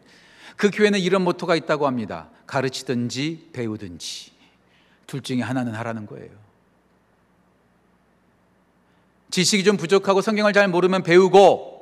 그 0.57 0.71
교회는 0.71 1.01
이런 1.01 1.23
모토가 1.23 1.57
있다고 1.57 1.88
합니다. 1.88 2.31
가르치든지 2.47 3.49
배우든지 3.53 4.36
둘 5.07 5.23
중에 5.23 5.40
하나는 5.42 5.75
하라는 5.75 6.07
거예요. 6.07 6.31
지식이 9.31 9.64
좀 9.64 9.77
부족하고 9.77 10.21
성경을 10.21 10.53
잘 10.53 10.69
모르면 10.69 11.03
배우고 11.03 11.75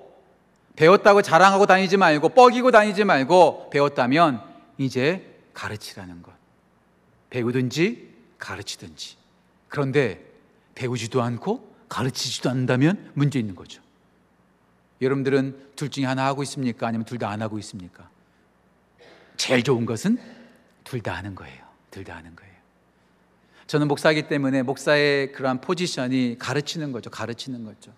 배웠다고 0.76 1.22
자랑하고 1.22 1.66
다니지 1.66 1.96
말고 1.96 2.30
뻐기고 2.30 2.70
다니지 2.70 3.04
말고 3.04 3.70
배웠다면 3.70 4.42
이제 4.78 5.38
가르치라는 5.54 6.22
것. 6.22 6.32
배우든지 7.30 8.12
가르치든지. 8.38 9.16
그런데 9.68 10.24
배우지도 10.74 11.22
않고 11.22 11.74
가르치지도 11.88 12.50
않는다면 12.50 13.12
문제 13.14 13.38
있는 13.38 13.54
거죠. 13.54 13.82
여러분들은 15.00 15.70
둘 15.76 15.90
중에 15.90 16.04
하나 16.06 16.26
하고 16.26 16.42
있습니까? 16.42 16.86
아니면 16.88 17.04
둘 17.04 17.18
다 17.18 17.28
안 17.28 17.42
하고 17.42 17.58
있습니까? 17.58 18.08
제일 19.36 19.62
좋은 19.62 19.84
것은 19.86 20.18
둘 20.82 21.00
다 21.02 21.14
하는 21.14 21.34
거예요. 21.34 21.62
둘 21.90 22.04
다 22.04 22.16
하는 22.16 22.34
거예요. 22.34 22.53
저는 23.66 23.88
목사이기 23.88 24.28
때문에 24.28 24.62
목사의 24.62 25.32
그러한 25.32 25.60
포지션이 25.60 26.36
가르치는 26.38 26.92
거죠. 26.92 27.10
가르치는 27.10 27.64
거죠. 27.64 27.92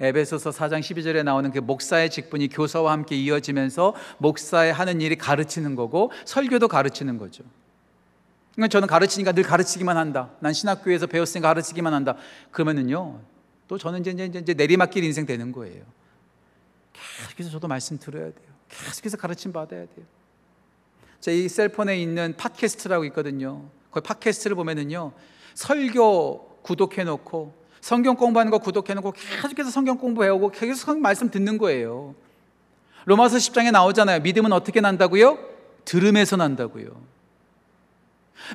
에베소서 0.00 0.50
4장 0.50 0.80
12절에 0.80 1.22
나오는 1.22 1.50
그 1.50 1.58
목사의 1.58 2.08
직분이 2.10 2.48
교사와 2.48 2.92
함께 2.92 3.16
이어지면서 3.16 3.94
목사의 4.18 4.72
하는 4.72 5.00
일이 5.02 5.16
가르치는 5.16 5.74
거고 5.74 6.10
설교도 6.24 6.68
가르치는 6.68 7.18
거죠. 7.18 7.44
그러니까 8.54 8.68
저는 8.68 8.88
가르치니까 8.88 9.32
늘 9.32 9.42
가르치기만 9.42 9.96
한다. 9.96 10.30
난 10.40 10.54
신학교에서 10.54 11.06
배웠으니까 11.06 11.48
가르치기만 11.48 11.92
한다. 11.92 12.16
그러면은요, 12.50 13.20
또 13.68 13.78
저는 13.78 14.00
이제, 14.00 14.10
이제, 14.10 14.38
이제 14.38 14.54
내리막길 14.54 15.04
인생 15.04 15.26
되는 15.26 15.52
거예요. 15.52 15.84
계속해서 17.26 17.50
저도 17.50 17.68
말씀 17.68 17.98
들어야 17.98 18.24
돼요. 18.24 18.50
계속해서 18.68 19.16
가르침 19.18 19.52
받아야 19.52 19.84
돼요. 19.86 20.06
제 21.20 21.34
이 21.34 21.48
셀폰에 21.48 22.00
있는 22.00 22.34
팟캐스트라고 22.36 23.04
있거든요. 23.06 23.68
그 23.90 24.00
팟캐스트를 24.00 24.56
보면은요, 24.56 25.12
설교 25.54 26.60
구독해 26.62 27.04
놓고 27.04 27.54
성경 27.80 28.16
공부하는 28.16 28.50
거 28.50 28.58
구독해 28.58 28.94
놓고 28.94 29.12
계속해서 29.12 29.70
성경 29.70 29.96
공부해오고 29.98 30.50
계속 30.50 30.74
성 30.74 31.00
말씀 31.00 31.30
듣는 31.30 31.58
거예요. 31.58 32.14
로마서 33.06 33.38
10장에 33.38 33.70
나오잖아요. 33.72 34.20
믿음은 34.20 34.52
어떻게 34.52 34.80
난다고요? 34.80 35.38
들음에서 35.86 36.36
난다고요. 36.36 37.08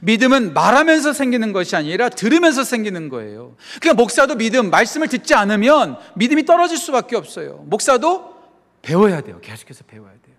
믿음은 0.01 0.53
말하면서 0.53 1.13
생기는 1.13 1.53
것이 1.53 1.75
아니라 1.75 2.09
들으면서 2.09 2.63
생기는 2.63 3.09
거예요. 3.09 3.55
그러니까 3.81 4.01
목사도 4.01 4.35
믿음, 4.35 4.69
말씀을 4.69 5.07
듣지 5.07 5.33
않으면 5.35 5.97
믿음이 6.15 6.45
떨어질 6.45 6.77
수밖에 6.77 7.15
없어요. 7.15 7.63
목사도 7.67 8.35
배워야 8.81 9.21
돼요. 9.21 9.39
계속해서 9.41 9.83
배워야 9.85 10.11
돼요. 10.11 10.35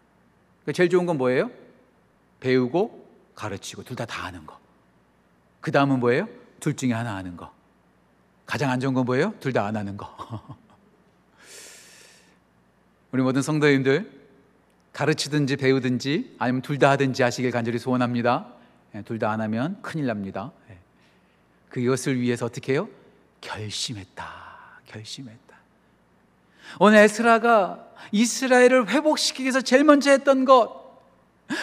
그러니까 0.63 0.73
제일 0.77 0.89
좋은 0.91 1.07
건 1.07 1.17
뭐예요? 1.19 1.51
배우고 2.41 3.07
가르치고 3.35 3.83
둘 3.85 3.97
다 3.97 4.05
다 4.07 4.25
하는 4.27 4.47
거. 4.47 4.59
그 5.67 5.73
다음은 5.73 5.99
뭐예요? 5.99 6.29
둘 6.61 6.77
중에 6.77 6.93
하나 6.93 7.17
하는 7.17 7.37
거. 7.37 7.53
가장 8.47 8.71
안 8.71 8.79
좋은 8.79 8.95
건 8.95 9.05
뭐예요? 9.05 9.35
둘 9.41 9.53
다 9.53 9.67
안 9.67 9.75
하는 9.77 9.97
거. 9.97 10.07
우리 13.11 13.21
모든 13.21 13.43
성도님들 13.43 14.09
가르치든지 14.93 15.57
배우든지 15.57 16.37
아니면 16.39 16.63
둘 16.63 16.79
다 16.79 16.91
하든지 16.91 17.25
하시길 17.25 17.51
간절히 17.51 17.81
소원합니다. 17.81 18.47
예, 18.95 19.03
둘다 19.03 19.29
안 19.29 19.41
하면 19.41 19.83
큰일 19.83 20.07
납니다. 20.07 20.53
예. 20.71 20.79
그것을 21.71 22.21
위해서 22.21 22.47
어떻게 22.47 22.75
해요? 22.75 22.89
결심했다. 23.41 24.25
결심했다. 24.87 25.57
오늘 26.79 26.99
에스라가 26.99 27.85
이스라엘을 28.13 28.89
회복시키기 28.89 29.43
위해서 29.43 29.61
제일 29.63 29.83
먼저 29.83 30.13
했던 30.13 30.45
것 30.45 30.86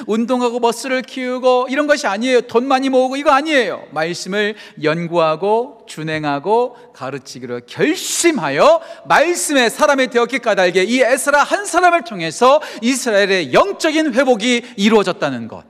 운동하고 0.08 0.60
머스를 0.60 1.02
키우고 1.02 1.68
이런 1.70 1.88
것이 1.88 2.08
아니에요. 2.08 2.42
돈 2.42 2.68
많이 2.68 2.90
모으고 2.90 3.16
이거 3.18 3.32
아니에요. 3.32 3.86
말씀을 3.92 4.56
연구하고 4.82 5.86
준행하고 5.88 6.94
가르치기로 6.94 7.62
결심하여 7.66 8.82
말씀의 9.08 9.70
사람이 9.70 10.08
되었기 10.08 10.40
까닭에 10.40 10.84
이 10.84 11.02
에스라 11.02 11.44
한 11.44 11.66
사람을 11.66 12.04
통해서 12.04 12.62
이스라엘의 12.82 13.54
영적인 13.54 14.14
회복이 14.14 14.74
이루어졌다는 14.78 15.48
것. 15.48 15.66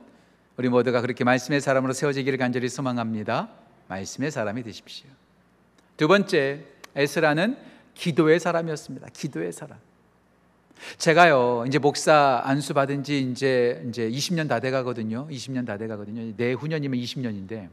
우리 0.56 0.68
모두가 0.68 1.00
그렇게 1.00 1.24
말씀의 1.24 1.60
사람으로 1.60 1.92
세워지기를 1.92 2.38
간절히 2.38 2.68
소망합니다. 2.68 3.48
말씀의 3.88 4.30
사람이 4.30 4.62
되십시오. 4.62 5.08
두 5.96 6.08
번째, 6.08 6.60
에스라는 6.94 7.56
기도의 7.94 8.40
사람이었습니다. 8.40 9.08
기도의 9.12 9.52
사람. 9.52 9.78
제가요, 10.98 11.64
이제 11.66 11.78
목사 11.78 12.42
안수 12.44 12.74
받은 12.74 13.04
지 13.04 13.20
이제, 13.20 13.82
이제 13.88 14.08
20년 14.08 14.48
다 14.48 14.60
돼 14.60 14.70
가거든요. 14.70 15.26
20년 15.28 15.66
다 15.66 15.76
돼 15.76 15.86
가거든요. 15.86 16.32
내후년이면 16.36 16.98
20년인데. 17.00 17.68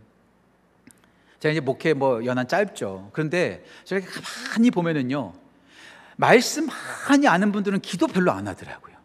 제가 1.39 1.51
이제 1.51 1.59
목회 1.59 1.93
뭐 1.93 2.23
연한 2.23 2.47
짧죠. 2.47 3.09
그런데 3.13 3.65
저렇게 3.83 4.07
가만히 4.07 4.71
보면은요, 4.71 5.33
말씀 6.15 6.67
많이 7.09 7.27
아는 7.27 7.51
분들은 7.51 7.79
기도 7.79 8.07
별로 8.07 8.31
안 8.31 8.47
하더라고요. 8.47 8.95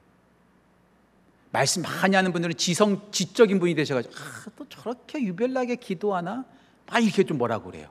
말씀 1.51 1.83
많이 1.83 2.15
하는 2.15 2.33
분들은 2.33 2.57
지성, 2.57 3.11
지적인 3.11 3.59
분이 3.59 3.75
되셔가지고, 3.75 4.15
아, 4.15 4.51
또 4.57 4.69
저렇게 4.69 5.23
유별나게 5.23 5.77
기도하나? 5.77 6.45
막 6.87 7.03
이렇게 7.03 7.25
좀 7.25 7.39
뭐라고 7.39 7.71
그래요. 7.71 7.89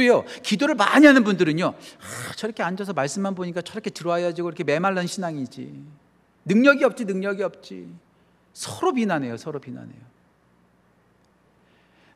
또요, 0.00 0.24
기도를 0.42 0.74
많이 0.74 1.06
하는 1.06 1.22
분들은요, 1.22 1.66
아, 1.66 2.32
저렇게 2.36 2.62
앉아서 2.62 2.94
말씀만 2.94 3.34
보니까 3.34 3.60
저렇게 3.60 3.90
들어와야지 3.90 4.40
그렇게 4.40 4.64
메말른 4.64 5.06
신앙이지. 5.06 5.84
능력이 6.46 6.84
없지, 6.84 7.04
능력이 7.04 7.42
없지. 7.42 7.86
서로 8.54 8.92
비난해요, 8.92 9.36
서로 9.36 9.58
비난해요. 9.60 10.10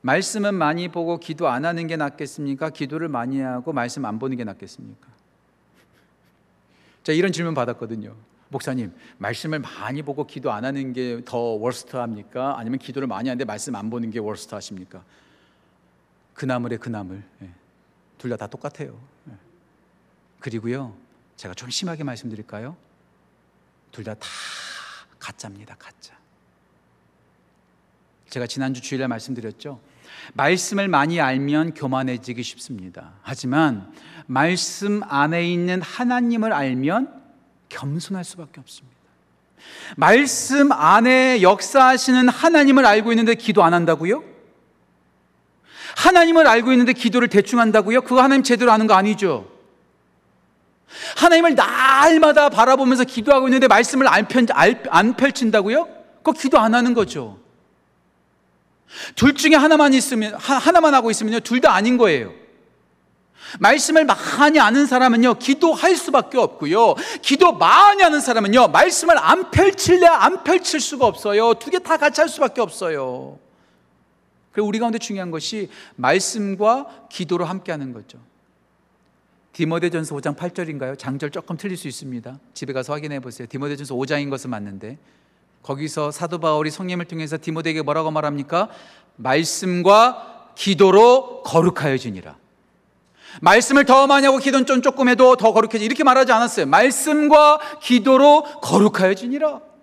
말씀은 0.01 0.55
많이 0.55 0.89
보고 0.89 1.19
기도 1.19 1.49
안 1.49 1.65
하는 1.65 1.87
게 1.87 1.97
낫겠습니까? 1.97 2.71
기도를 2.71 3.09
많이 3.09 3.41
하고 3.41 3.73
말씀 3.73 4.05
안 4.05 4.19
보는 4.19 4.37
게 4.37 4.45
낫겠습니까? 4.45 5.09
자, 7.03 7.13
이런 7.13 7.33
질문 7.33 7.55
받았거든요. 7.55 8.15
목사님, 8.49 8.93
말씀을 9.19 9.59
많이 9.59 10.03
보고 10.03 10.27
기도 10.27 10.53
안 10.53 10.65
하는 10.65 10.93
게 10.93 11.21
더 11.25 11.39
월스트 11.39 11.97
합니까? 11.97 12.55
아니면 12.59 12.79
기도를 12.79 13.09
많이 13.09 13.29
하는데 13.29 13.45
말씀 13.45 13.75
안 13.75 13.91
보는 13.91 14.11
게 14.11 14.19
월스트 14.21 14.55
하십니까? 14.55 15.03
그 16.35 16.45
나물에 16.45 16.77
그 16.77 16.89
나물. 16.89 17.23
예. 17.43 17.64
둘 18.25 18.31
다 18.31 18.37
다 18.39 18.47
똑같아요. 18.47 18.99
예. 19.29 19.33
그리고요, 20.41 20.97
제가 21.37 21.53
좀 21.53 21.69
심하게 21.69 22.05
말씀드릴까요? 22.05 22.75
둘다다 23.93 24.27
가짜입니다, 25.19 25.77
가짜. 25.79 26.15
제가 28.31 28.47
지난주 28.47 28.81
주일에 28.81 29.07
말씀드렸죠. 29.07 29.79
말씀을 30.33 30.89
많이 30.89 31.21
알면 31.21 31.75
교만해지기 31.75 32.43
쉽습니다. 32.43 33.13
하지만 33.21 33.93
말씀 34.27 35.03
안에 35.05 35.47
있는 35.47 35.83
하나님을 35.83 36.55
알면 36.55 37.23
겸손할 37.69 38.25
수밖에 38.25 38.59
없습니다. 38.61 38.97
말씀 39.97 40.73
안에 40.73 41.43
역사하시는 41.43 42.29
하나님을 42.31 42.87
알고 42.87 43.13
있는데 43.13 43.35
기도 43.35 43.63
안 43.63 43.75
한다고요? 43.75 44.34
하나님을 45.97 46.47
알고 46.47 46.73
있는데 46.73 46.93
기도를 46.93 47.29
대충 47.29 47.61
한다고요? 47.61 48.03
그거 48.03 48.23
하나님 48.23 48.43
제대로 48.43 48.73
아는 48.73 48.87
거 48.87 48.95
아니죠? 48.95 49.49
하나님을 51.17 51.55
날마다 51.55 52.49
바라보면서 52.49 53.05
기도하고 53.05 53.49
있는데 53.49 53.67
말씀을 53.69 54.07
안, 54.09 54.27
펼, 54.29 54.47
안 54.91 55.17
펼친다고요? 55.17 55.89
그거 56.19 56.33
기도 56.33 56.59
안 56.59 56.75
하는 56.75 56.95
거죠. 56.95 57.39
둘 59.17 59.35
중에 59.35 59.55
하나만 59.57 59.93
있으면, 59.95 60.35
하나만 60.35 60.95
하고 60.95 61.11
있으면요, 61.11 61.41
둘 61.41 61.61
다 61.61 61.75
아닌 61.75 61.97
거예요. 61.97 62.33
말씀을 63.59 64.05
많이 64.05 64.59
아는 64.61 64.87
사람은요, 64.87 65.35
기도할 65.35 65.97
수밖에 65.97 66.39
없고요. 66.39 66.95
기도 67.23 67.53
많이 67.53 68.03
하는 68.03 68.21
사람은요, 68.21 68.69
말씀을 68.69 69.17
안 69.19 69.51
펼칠래 69.51 70.07
안 70.07 70.45
펼칠 70.45 70.81
수가 70.81 71.07
없어요. 71.07 71.55
두 71.55 71.71
개 71.71 71.79
다 71.81 71.97
같이 71.97 72.21
할 72.21 72.29
수밖에 72.29 72.61
없어요. 72.61 73.39
그리고 74.55 74.69
우리 74.69 74.79
가운데 74.79 74.99
중요한 74.99 75.33
것이 75.33 75.69
말씀과 75.97 77.09
기도로 77.11 77.45
함께 77.45 77.73
하는 77.73 77.93
거죠. 77.93 78.19
디모데전서 79.53 80.15
5장 80.17 80.37
8절인가요? 80.37 80.97
장절 80.97 81.31
조금 81.31 81.57
틀릴 81.57 81.77
수 81.77 81.89
있습니다. 81.89 82.39
집에 82.55 82.73
가서 82.73 82.93
확인해 82.93 83.19
보세요. 83.21 83.49
디모데전서 83.49 83.95
5장인 83.95 84.31
것은 84.31 84.51
맞는데 84.51 84.99
거기서 85.63 86.13
사도 86.13 86.39
바울이 86.39 86.71
성령을 86.71 87.07
통해서 87.07 87.37
디모데에게 87.41 87.83
뭐라고 87.83 88.13
말합니까? 88.13 88.69
말씀과 89.17 90.53
기도로 90.55 91.43
거룩하여지니라. 91.43 92.37
말씀을 93.41 93.85
더 93.85 94.07
많이 94.07 94.27
하고 94.27 94.39
기도는 94.39 94.67
좀 94.67 94.83
조금 94.83 95.09
해도 95.09 95.37
더 95.37 95.53
거룩해지 95.53 95.85
이렇게 95.85 96.05
말하지 96.05 96.31
않았어요. 96.31 96.67
말씀과 96.67 97.59
기도로 97.81 98.45
거룩하여지니라. 98.61 99.74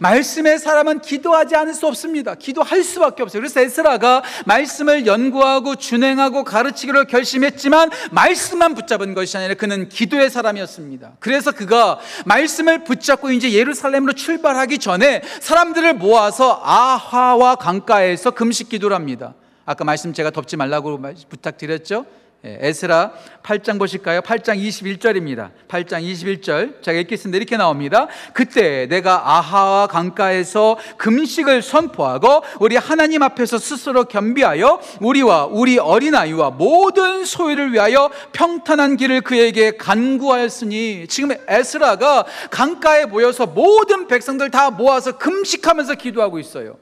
말씀의 0.00 0.58
사람은 0.58 1.00
기도하지 1.00 1.56
않을 1.56 1.74
수 1.74 1.86
없습니다. 1.86 2.34
기도할 2.34 2.82
수밖에 2.82 3.22
없어요. 3.22 3.40
그래서 3.40 3.60
에스라가 3.60 4.22
말씀을 4.46 5.06
연구하고 5.06 5.76
준행하고 5.76 6.44
가르치기로 6.44 7.04
결심했지만 7.04 7.90
말씀만 8.10 8.74
붙잡은 8.74 9.14
것이 9.14 9.36
아니라 9.36 9.54
그는 9.54 9.88
기도의 9.88 10.30
사람이었습니다. 10.30 11.12
그래서 11.20 11.52
그가 11.52 11.98
말씀을 12.26 12.84
붙잡고 12.84 13.30
이제 13.30 13.52
예루살렘으로 13.52 14.12
출발하기 14.12 14.78
전에 14.78 15.22
사람들을 15.40 15.94
모아서 15.94 16.60
아하와 16.62 17.56
강가에서 17.56 18.32
금식 18.32 18.68
기도를 18.68 18.94
합니다. 18.94 19.34
아까 19.64 19.84
말씀 19.84 20.12
제가 20.12 20.30
덮지 20.30 20.56
말라고 20.56 21.00
부탁드렸죠? 21.28 22.06
예, 22.44 22.56
에스라 22.60 23.12
8장 23.42 23.80
보실까요? 23.80 24.20
8장 24.20 24.56
21절입니다. 24.56 25.50
8장 25.66 26.04
21절. 26.04 26.82
제가 26.82 27.00
읽겠습니다. 27.00 27.36
이렇게 27.36 27.56
나옵니다. 27.56 28.06
그때 28.32 28.86
내가 28.86 29.38
아하와 29.38 29.88
강가에서 29.88 30.78
금식을 30.98 31.62
선포하고 31.62 32.44
우리 32.60 32.76
하나님 32.76 33.24
앞에서 33.24 33.58
스스로 33.58 34.04
겸비하여 34.04 34.80
우리와 35.00 35.46
우리 35.46 35.78
어린아이와 35.78 36.50
모든 36.50 37.24
소유를 37.24 37.72
위하여 37.72 38.08
평탄한 38.32 38.96
길을 38.96 39.22
그에게 39.22 39.76
간구하였으니 39.76 41.08
지금 41.08 41.36
에스라가 41.48 42.24
강가에 42.52 43.06
모여서 43.06 43.46
모든 43.46 44.06
백성들 44.06 44.52
다 44.52 44.70
모아서 44.70 45.18
금식하면서 45.18 45.96
기도하고 45.96 46.38
있어요. 46.38 46.78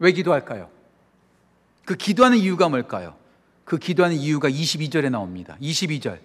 왜 0.00 0.10
기도할까요? 0.10 0.70
그 1.84 1.94
기도하는 1.94 2.36
이유가 2.38 2.68
뭘까요? 2.68 3.14
그 3.68 3.78
기도하는 3.78 4.16
이유가 4.16 4.48
22절에 4.48 5.10
나옵니다. 5.10 5.56
22절. 5.60 6.18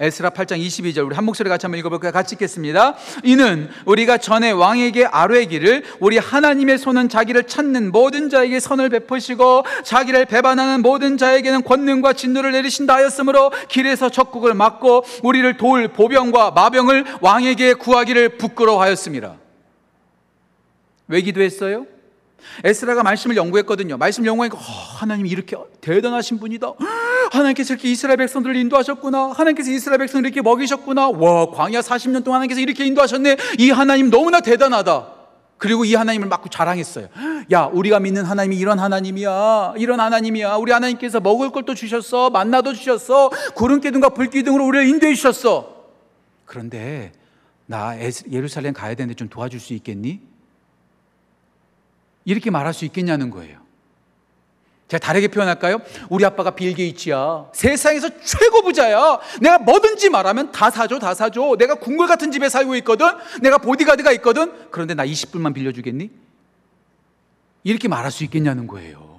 에스라 0.00 0.30
8장 0.30 0.58
22절 0.58 1.06
우리 1.06 1.14
한 1.14 1.24
목소리 1.24 1.48
같이 1.48 1.66
한번 1.66 1.78
읽어볼까요? 1.78 2.10
같이 2.10 2.34
읽겠습니다. 2.34 2.96
이는 3.22 3.70
우리가 3.86 4.18
전에 4.18 4.50
왕에게 4.50 5.06
아뢰기를 5.06 5.84
우리 6.00 6.18
하나님의 6.18 6.78
손은 6.78 7.08
자기를 7.08 7.44
찾는 7.44 7.92
모든 7.92 8.28
자에게 8.28 8.58
선을 8.58 8.88
베푸시고 8.88 9.64
자기를 9.84 10.24
배반하는 10.26 10.82
모든 10.82 11.16
자에게는 11.16 11.62
권능과 11.62 12.14
진노를 12.14 12.52
내리신다 12.52 12.94
하였으므로 12.94 13.52
길에서 13.68 14.08
적국을 14.08 14.54
막고 14.54 15.04
우리를 15.22 15.56
도울 15.56 15.88
보병과 15.88 16.50
마병을 16.50 17.04
왕에게 17.20 17.74
구하기를 17.74 18.30
부끄러워하였습니다. 18.38 19.36
왜 21.06 21.20
기도했어요? 21.20 21.86
에스라가 22.62 23.02
말씀을 23.02 23.36
연구했거든요. 23.36 23.96
말씀 23.96 24.24
연구하니까 24.24 24.58
어, 24.58 24.60
하나님 24.60 25.26
이렇게 25.26 25.56
대단하신 25.80 26.38
분이다. 26.38 26.72
하나님께서 27.30 27.74
이렇게 27.74 27.90
이스라엘 27.90 28.16
백성들을 28.18 28.56
인도하셨구나. 28.56 29.32
하나님께서 29.32 29.70
이스라엘 29.70 29.98
백성들을 29.98 30.30
이렇게 30.30 30.42
먹이셨구나. 30.42 31.08
와, 31.10 31.50
광야 31.50 31.80
40년 31.80 32.24
동안 32.24 32.38
하나님께서 32.38 32.60
이렇게 32.60 32.84
인도하셨네. 32.84 33.36
이 33.58 33.70
하나님 33.70 34.10
너무나 34.10 34.40
대단하다. 34.40 35.14
그리고 35.56 35.84
이 35.84 35.94
하나님을 35.94 36.28
막 36.28 36.44
자랑했어요. 36.50 37.08
야, 37.52 37.64
우리가 37.72 38.00
믿는 38.00 38.24
하나님이 38.24 38.56
이런 38.56 38.78
하나님이야. 38.78 39.74
이런 39.78 40.00
하나님이야. 40.00 40.56
우리 40.56 40.72
하나님께서 40.72 41.20
먹을 41.20 41.50
것도 41.50 41.74
주셨어. 41.74 42.30
만나도 42.30 42.74
주셨어. 42.74 43.30
구름 43.54 43.80
기둥과 43.80 44.10
불 44.10 44.28
기둥으로 44.28 44.66
우리를 44.66 44.88
인도해 44.88 45.14
주셨어. 45.14 45.86
그런데 46.44 47.12
나 47.66 47.96
예루살렘 48.30 48.74
가야 48.74 48.94
되는데 48.94 49.14
좀 49.14 49.28
도와줄 49.28 49.58
수 49.60 49.72
있겠니? 49.74 50.33
이렇게 52.24 52.50
말할 52.50 52.72
수 52.72 52.84
있겠냐는 52.84 53.30
거예요. 53.30 53.64
제가 54.88 54.98
다르게 54.98 55.28
표현할까요? 55.28 55.78
우리 56.10 56.24
아빠가 56.24 56.50
빌 56.50 56.74
게이츠야. 56.74 57.46
세상에서 57.52 58.10
최고 58.22 58.62
부자야. 58.62 59.18
내가 59.40 59.58
뭐든지 59.58 60.10
말하면 60.10 60.52
다 60.52 60.70
사줘, 60.70 60.98
다 60.98 61.14
사줘. 61.14 61.56
내가 61.58 61.74
궁궐 61.76 62.06
같은 62.06 62.30
집에 62.30 62.48
살고 62.48 62.76
있거든. 62.76 63.06
내가 63.40 63.58
보디가드가 63.58 64.12
있거든. 64.12 64.52
그런데 64.70 64.94
나 64.94 65.06
20불만 65.06 65.54
빌려주겠니? 65.54 66.10
이렇게 67.64 67.88
말할 67.88 68.12
수 68.12 68.24
있겠냐는 68.24 68.66
거예요. 68.66 69.13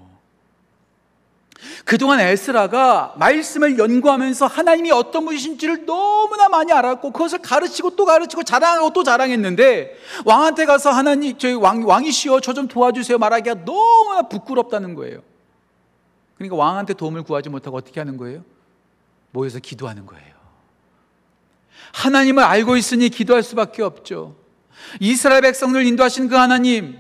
그동안 1.86 2.20
에스라가 2.20 3.14
말씀을 3.18 3.78
연구하면서 3.78 4.48
하나님이 4.48 4.92
어떤 4.92 5.24
분이신지를 5.24 5.86
너무나 5.86 6.50
많이 6.50 6.72
알았고 6.74 7.12
그것을 7.12 7.38
가르치고 7.40 7.96
또 7.96 8.06
가르치고 8.06 8.42
자랑하고 8.42 8.92
또 8.92 9.04
자랑했는데 9.04 9.96
왕한테 10.26 10.66
가서 10.66 10.90
하나님 10.90 11.38
저희 11.38 11.54
왕, 11.54 11.88
왕이시여 11.88 12.40
저 12.40 12.54
좀 12.54 12.68
도와주세요 12.68 13.20
말하기가 13.20 13.66
너무나 13.66 14.24
부끄럽다는 14.24 14.96
거예요. 14.96 15.22
그러니까 16.38 16.56
왕한테 16.56 16.96
도움을 16.96 17.22
구하지 17.22 17.50
못하고 17.50 17.78
어떻게 17.78 18.00
하는 18.00 18.18
거예요? 18.18 18.44
모여서 19.32 19.60
기도하는 19.60 20.08
거예요. 20.08 20.34
하나님을 21.94 22.44
알고 22.44 22.78
있으니 22.78 23.10
기도할 23.10 23.44
수밖에 23.44 23.84
없죠. 23.84 24.36
이스라엘 25.00 25.42
백성들 25.42 25.86
인도하신 25.86 26.30
그 26.30 26.36
하나님, 26.36 26.98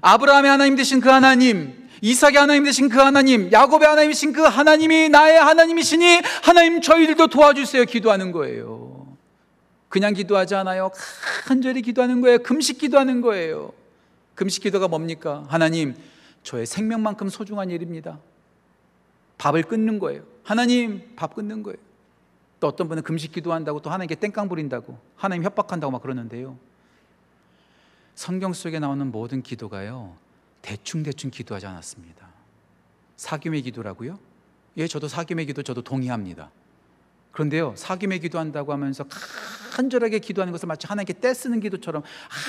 아브라함의 0.00 0.50
하나님 0.50 0.76
되신 0.76 1.00
그 1.00 1.08
하나님, 1.08 1.85
이삭의 2.02 2.36
하나님 2.36 2.64
되신 2.64 2.88
그 2.88 2.98
하나님, 2.98 3.50
야곱의 3.50 3.88
하나님이신 3.88 4.32
그 4.32 4.42
하나님이 4.42 5.08
나의 5.08 5.38
하나님이시니 5.38 6.22
하나님 6.42 6.80
저희들도 6.80 7.28
도와주세요. 7.28 7.84
기도하는 7.84 8.32
거예요. 8.32 9.16
그냥 9.88 10.12
기도하지 10.12 10.54
않아요. 10.56 10.90
간절히 11.46 11.80
기도하는 11.82 12.20
거예요. 12.20 12.38
금식 12.38 12.78
기도하는 12.78 13.20
거예요. 13.20 13.72
금식 14.34 14.62
기도가 14.62 14.88
뭡니까? 14.88 15.44
하나님, 15.48 15.94
저의 16.42 16.66
생명만큼 16.66 17.28
소중한 17.28 17.70
일입니다. 17.70 18.18
밥을 19.38 19.62
끊는 19.62 19.98
거예요. 19.98 20.22
하나님, 20.42 21.12
밥 21.16 21.34
끊는 21.34 21.62
거예요. 21.62 21.78
또 22.60 22.68
어떤 22.68 22.88
분은 22.88 23.02
금식 23.02 23.32
기도한다고 23.32 23.80
또 23.80 23.90
하나님께 23.90 24.14
땡깡 24.16 24.48
부린다고 24.48 24.98
하나님 25.16 25.44
협박한다고 25.44 25.90
막 25.90 26.02
그러는데요. 26.02 26.56
성경 28.14 28.52
속에 28.52 28.78
나오는 28.78 29.10
모든 29.10 29.42
기도가요. 29.42 30.16
대충대충 30.66 31.30
기도하지 31.30 31.66
않았습니다. 31.66 32.26
사귐의 33.16 33.62
기도라고요? 33.62 34.18
예, 34.78 34.88
저도 34.88 35.06
사귐의 35.06 35.46
기도 35.46 35.62
저도 35.62 35.80
동의합니다. 35.82 36.50
그런데요, 37.30 37.74
사귐의 37.74 38.20
기도한다고 38.20 38.72
하면서 38.72 39.04
간절하게 39.72 40.18
기도하는 40.18 40.50
것을 40.50 40.66
마치 40.66 40.88
하나님께 40.88 41.20
떼쓰는 41.20 41.60
기도처럼 41.60 42.02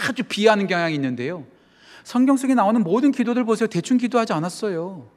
아주 0.10 0.24
비하는 0.24 0.66
경향이 0.66 0.96
있는데요. 0.96 1.46
성경 2.04 2.38
속에 2.38 2.56
나오는 2.56 2.82
모든 2.82 3.12
기도들 3.12 3.44
보세요. 3.44 3.68
대충 3.68 3.98
기도하지 3.98 4.34
않았어요. 4.34 5.08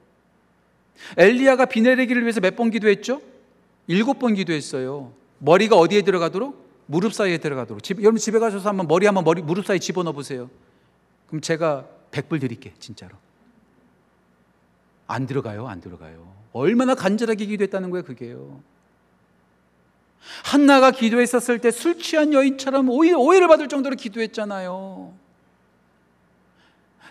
엘리야가 1.17 1.65
비 1.67 1.81
내리기를 1.81 2.23
위해서 2.23 2.41
몇 2.41 2.57
번 2.57 2.71
기도했죠? 2.71 3.23
일곱 3.87 4.19
번 4.19 4.35
기도했어요. 4.35 5.15
머리가 5.39 5.77
어디에 5.77 6.03
들어가도록? 6.03 6.69
무릎 6.85 7.15
사이에 7.15 7.39
들어가도록. 7.39 7.83
집, 7.83 8.01
여러분 8.01 8.19
집에 8.19 8.39
가셔서 8.39 8.69
한번 8.69 8.87
머리 8.89 9.07
한번 9.07 9.25
머리 9.25 9.41
무릎 9.41 9.65
사이 9.65 9.81
집어넣어 9.81 10.13
보세요. 10.13 10.51
그럼 11.29 11.41
제가 11.41 11.87
백불 12.11 12.41
드릴게, 12.41 12.73
진짜로. 12.79 13.17
안 15.07 15.27
들어가요, 15.27 15.69
안 15.69 15.81
들어가요. 15.81 16.33
얼마나 16.53 16.95
간절하게 16.95 17.47
기도했다는 17.47 17.91
거예요, 17.91 18.05
그게요. 18.05 18.61
한나가 20.45 20.91
기도했었을 20.91 21.61
때 21.61 21.71
술 21.71 21.99
취한 21.99 22.33
여인처럼 22.33 22.89
오해, 22.91 23.13
오해를 23.13 23.49
받을 23.49 23.69
정도로 23.69 23.97
기도했잖아요. 23.97 25.15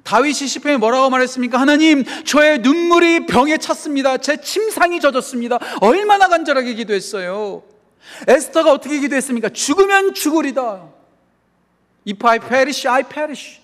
다윗이 0.04 0.34
시편에 0.48 0.78
뭐라고 0.78 1.10
말했습니까? 1.10 1.60
하나님, 1.60 2.04
저의 2.24 2.60
눈물이 2.60 3.26
병에 3.26 3.58
찼습니다. 3.58 4.18
제 4.18 4.40
침상이 4.40 5.00
젖었습니다. 5.02 5.60
얼마나 5.82 6.28
간절하게 6.28 6.76
기도했어요. 6.76 7.64
에스터가 8.28 8.72
어떻게 8.72 9.00
기도했습니까? 9.00 9.50
죽으면 9.50 10.14
죽으리다. 10.14 10.88
If 12.08 12.26
I 12.26 12.40
perish, 12.40 12.88
I 12.88 13.04
perish. 13.04 13.60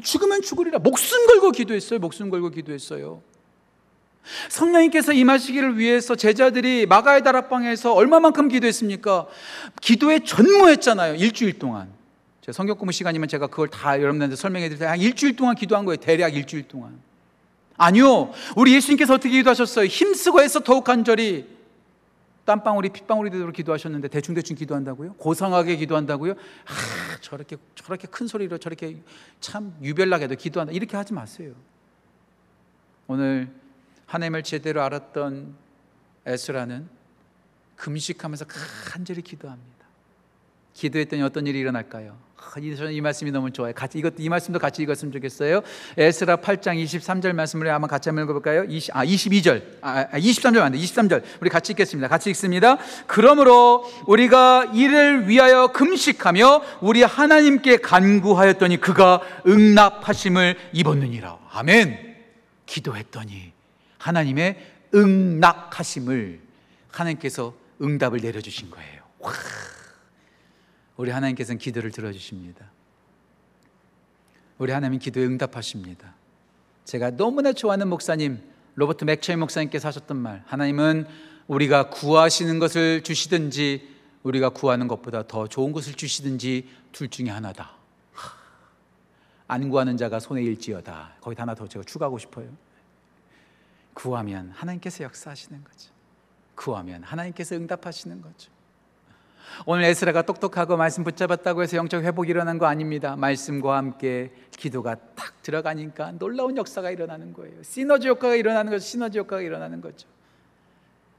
죽으면 0.00 0.42
죽으리라. 0.42 0.78
목숨 0.78 1.26
걸고 1.26 1.50
기도했어요. 1.50 1.98
목숨 1.98 2.30
걸고 2.30 2.50
기도했어요. 2.50 3.22
성령님께서 4.48 5.12
임하시기를 5.12 5.78
위해서 5.78 6.14
제자들이 6.14 6.86
마가의 6.86 7.22
다락방에서 7.22 7.92
얼마만큼 7.92 8.48
기도했습니까? 8.48 9.26
기도에 9.80 10.20
전무했잖아요. 10.20 11.16
일주일 11.16 11.58
동안. 11.58 11.88
제 12.40 12.52
성경 12.52 12.76
공부 12.76 12.92
시간이면 12.92 13.28
제가 13.28 13.48
그걸 13.48 13.68
다 13.68 14.00
여러분들한테 14.00 14.36
설명해 14.36 14.68
드릴 14.68 14.88
한 14.88 14.98
일주일 14.98 15.36
동안 15.36 15.54
기도한 15.54 15.84
거예요. 15.84 15.96
대략 15.96 16.34
일주일 16.34 16.68
동안. 16.68 16.98
아니요. 17.76 18.32
우리 18.56 18.74
예수님께서 18.74 19.14
어떻게 19.14 19.30
기도하셨어요? 19.30 19.86
힘쓰고 19.86 20.40
해서 20.40 20.60
더욱 20.60 20.84
간절히 20.84 21.46
땀방울이 22.44 22.88
핏방울이 22.88 23.30
되도록 23.30 23.54
기도하셨는데 23.54 24.08
대충대충 24.08 24.56
기도한다고요? 24.56 25.14
고상하게 25.14 25.76
기도한다고요? 25.76 26.32
아, 26.32 27.18
저렇게 27.20 27.56
저렇게 27.74 28.08
큰 28.08 28.26
소리로 28.26 28.58
저렇게 28.58 29.00
참 29.40 29.76
유별나게도 29.82 30.34
기도한다. 30.36 30.72
이렇게 30.72 30.96
하지 30.96 31.12
마세요. 31.12 31.54
오늘 33.06 33.52
하나님을 34.06 34.42
제대로 34.42 34.82
알았던 34.82 35.54
에스라는 36.26 36.88
금식하면서 37.76 38.46
간절히 38.86 39.22
기도합니다. 39.22 39.81
기도했더니 40.74 41.22
어떤 41.22 41.46
일이 41.46 41.58
일어날까요? 41.58 42.16
아, 42.54 42.60
저는 42.76 42.92
이 42.92 43.00
말씀이 43.00 43.30
너무 43.30 43.50
좋아요. 43.50 43.72
같이 43.72 43.98
이것 43.98 44.14
이 44.18 44.28
말씀도 44.28 44.58
같이 44.58 44.82
읽었으면 44.82 45.12
좋겠어요. 45.12 45.62
에스라 45.96 46.36
8장 46.36 46.82
23절 46.82 47.32
말씀을 47.32 47.72
한번 47.72 47.88
같이 47.88 48.10
한번 48.10 48.24
읽어볼까요? 48.24 48.64
20, 48.64 48.94
아 48.94 49.06
22절, 49.06 49.62
아 49.80 50.06
23절 50.12 50.58
아, 50.58 50.64
안돼 50.66 50.78
23절 50.78 51.22
우리 51.40 51.48
같이 51.48 51.72
읽겠습니다. 51.72 52.08
같이 52.08 52.28
읽습니다. 52.30 52.76
그러므로 53.06 53.90
우리가 54.06 54.70
이를 54.74 55.28
위하여 55.28 55.68
금식하며 55.68 56.62
우리 56.82 57.02
하나님께 57.02 57.78
간구하였더니 57.78 58.78
그가 58.80 59.22
응답하심을 59.46 60.56
입었느니라. 60.74 61.38
아멘. 61.52 62.16
기도했더니 62.66 63.52
하나님의 63.96 64.58
응낙하심을 64.94 66.40
하나님께서 66.90 67.54
응답을 67.80 68.20
내려주신 68.20 68.70
거예요. 68.70 69.02
와. 69.20 69.32
우리 71.02 71.10
하나님께서는 71.10 71.58
기도를 71.58 71.90
들어주십니다. 71.90 72.70
우리 74.58 74.70
하나님 74.70 75.00
기도에 75.00 75.24
응답하십니다. 75.24 76.14
제가 76.84 77.16
너무나 77.16 77.52
좋아하는 77.52 77.88
목사님 77.88 78.40
로버트 78.76 79.02
맥처이 79.06 79.34
목사님께서 79.34 79.88
하셨던 79.88 80.16
말 80.16 80.44
하나님은 80.46 81.08
우리가 81.48 81.90
구하시는 81.90 82.56
것을 82.60 83.02
주시든지 83.02 83.88
우리가 84.22 84.50
구하는 84.50 84.86
것보다 84.86 85.26
더 85.26 85.48
좋은 85.48 85.72
것을 85.72 85.94
주시든지 85.94 86.68
둘 86.92 87.08
중에 87.08 87.30
하나다. 87.30 87.72
안 89.48 89.70
구하는 89.70 89.96
자가 89.96 90.20
손에 90.20 90.40
일지어다. 90.44 91.16
거기 91.20 91.34
하나 91.36 91.56
더 91.56 91.66
제가 91.66 91.84
추가하고 91.84 92.20
싶어요. 92.20 92.48
구하면 93.92 94.52
하나님께서 94.52 95.02
역사하시는 95.02 95.64
거죠. 95.64 95.90
구하면 96.54 97.02
하나님께서 97.02 97.56
응답하시는 97.56 98.22
거죠. 98.22 98.52
오늘 99.66 99.84
에스라가 99.84 100.22
똑똑하고 100.22 100.76
말씀 100.76 101.04
붙잡았다고 101.04 101.62
해서 101.62 101.76
영적 101.76 102.02
회복이 102.04 102.30
일어난 102.30 102.58
거 102.58 102.66
아닙니다. 102.66 103.16
말씀과 103.16 103.76
함께 103.76 104.32
기도가 104.50 104.96
탁 105.14 105.42
들어가니까 105.42 106.12
놀라운 106.18 106.56
역사가 106.56 106.90
일어나는 106.90 107.32
거예요. 107.32 107.62
시너지 107.62 108.08
효과가 108.08 108.34
일어나는 108.34 108.72
거죠. 108.72 108.84
시너지 108.84 109.18
효과가 109.18 109.42
일어나는 109.42 109.80
거죠. 109.80 110.08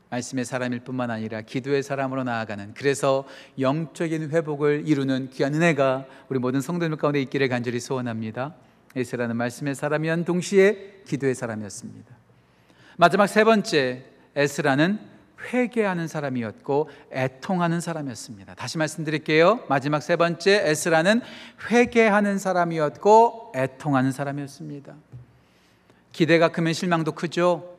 말씀의 0.10 0.46
사람일 0.46 0.82
뿐만 0.82 1.10
아니라 1.10 1.42
기도의 1.42 1.82
사람으로 1.82 2.24
나아가는 2.24 2.74
그래서 2.76 3.26
영적인 3.60 4.30
회복을 4.30 4.84
이루는 4.86 5.30
귀한 5.32 5.56
은혜가 5.56 6.06
우리 6.30 6.38
모든 6.38 6.62
성도들 6.62 6.96
가운데 6.98 7.20
있기를 7.22 7.50
간절히 7.50 7.80
소원합니다. 7.80 8.54
에스라는 8.96 9.36
말씀의 9.36 9.74
사람이었 9.74 10.24
동시에 10.26 11.02
기도의 11.08 11.34
사람이었습니다. 11.34 12.16
마지막 12.98 13.26
세 13.26 13.44
번째 13.44 14.06
에스라는 14.36 15.13
회개하는 15.44 16.08
사람이었고 16.08 16.90
애통하는 17.12 17.82
사람이었습니다. 17.82 18.56
다시 18.56 18.78
말씀드릴게요. 18.78 19.60
마지막 19.68 20.02
세 20.02 20.16
번째 20.16 20.70
에스라는 20.70 21.22
회개하는 21.70 22.40
사람이었고 22.40 23.54
애통하는 23.56 24.12
사람이었습니다. 24.12 24.94
기대가 26.12 26.50
크면 26.50 26.74
실망도 26.74 27.14
크죠. 27.14 27.73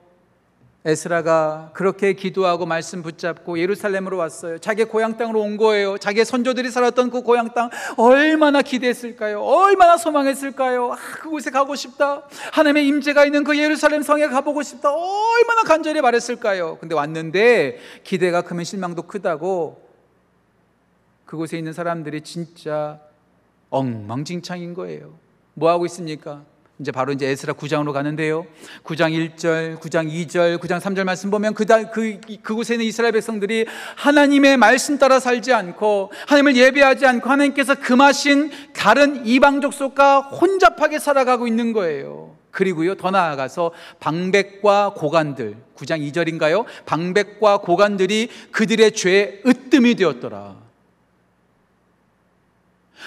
에스라가 0.86 1.70
그렇게 1.72 2.12
기도하고 2.12 2.66
말씀 2.66 3.02
붙잡고 3.02 3.58
예루살렘으로 3.58 4.18
왔어요. 4.18 4.58
자기 4.58 4.84
고향 4.84 5.16
땅으로 5.16 5.40
온 5.40 5.56
거예요. 5.56 5.96
자기 5.96 6.22
선조들이 6.26 6.70
살았던 6.70 7.10
그 7.10 7.22
고향 7.22 7.54
땅 7.54 7.70
얼마나 7.96 8.60
기대했을까요? 8.60 9.42
얼마나 9.42 9.96
소망했을까요? 9.96 10.92
아, 10.92 10.96
그곳에 10.96 11.50
가고 11.50 11.74
싶다. 11.74 12.24
하나님의 12.52 12.86
임재가 12.86 13.24
있는 13.24 13.44
그 13.44 13.58
예루살렘 13.58 14.02
성에 14.02 14.26
가보고 14.26 14.62
싶다. 14.62 14.92
얼마나 14.92 15.62
간절히 15.62 16.02
말했을까요? 16.02 16.76
근데 16.78 16.94
왔는데 16.94 17.78
기대가 18.02 18.42
크면 18.42 18.64
실망도 18.64 19.04
크다고 19.04 19.82
그곳에 21.24 21.56
있는 21.56 21.72
사람들이 21.72 22.20
진짜 22.20 23.00
엉망진창인 23.70 24.74
거예요. 24.74 25.14
뭐 25.54 25.70
하고 25.70 25.86
있습니까? 25.86 26.42
이제 26.80 26.90
바로 26.90 27.12
이제 27.12 27.28
에스라 27.28 27.54
9장으로 27.54 27.92
가는데요. 27.92 28.46
9장 28.82 29.12
1절, 29.12 29.78
9장 29.78 30.10
2절, 30.10 30.58
9장 30.58 30.80
3절 30.80 31.04
말씀 31.04 31.30
보면 31.30 31.54
그, 31.54 31.64
그, 31.92 32.18
그곳에 32.42 32.74
있는 32.74 32.86
이스라엘 32.86 33.12
백성들이 33.12 33.66
하나님의 33.96 34.56
말씀 34.56 34.98
따라 34.98 35.20
살지 35.20 35.52
않고 35.52 36.10
하나님을 36.26 36.56
예배하지 36.56 37.06
않고 37.06 37.30
하나님께서 37.30 37.76
금하신 37.76 38.50
다른 38.72 39.24
이방 39.24 39.60
족 39.60 39.72
속과 39.72 40.20
혼잡하게 40.20 40.98
살아가고 40.98 41.46
있는 41.46 41.72
거예요. 41.72 42.36
그리고요, 42.50 42.96
더 42.96 43.10
나아가서 43.10 43.72
방백과 44.00 44.94
고관들, 44.94 45.56
9장 45.76 46.00
2절인가요? 46.12 46.64
방백과 46.86 47.58
고관들이 47.58 48.28
그들의 48.50 48.92
죄의 48.92 49.42
으뜸이 49.46 49.94
되었더라. 49.94 50.63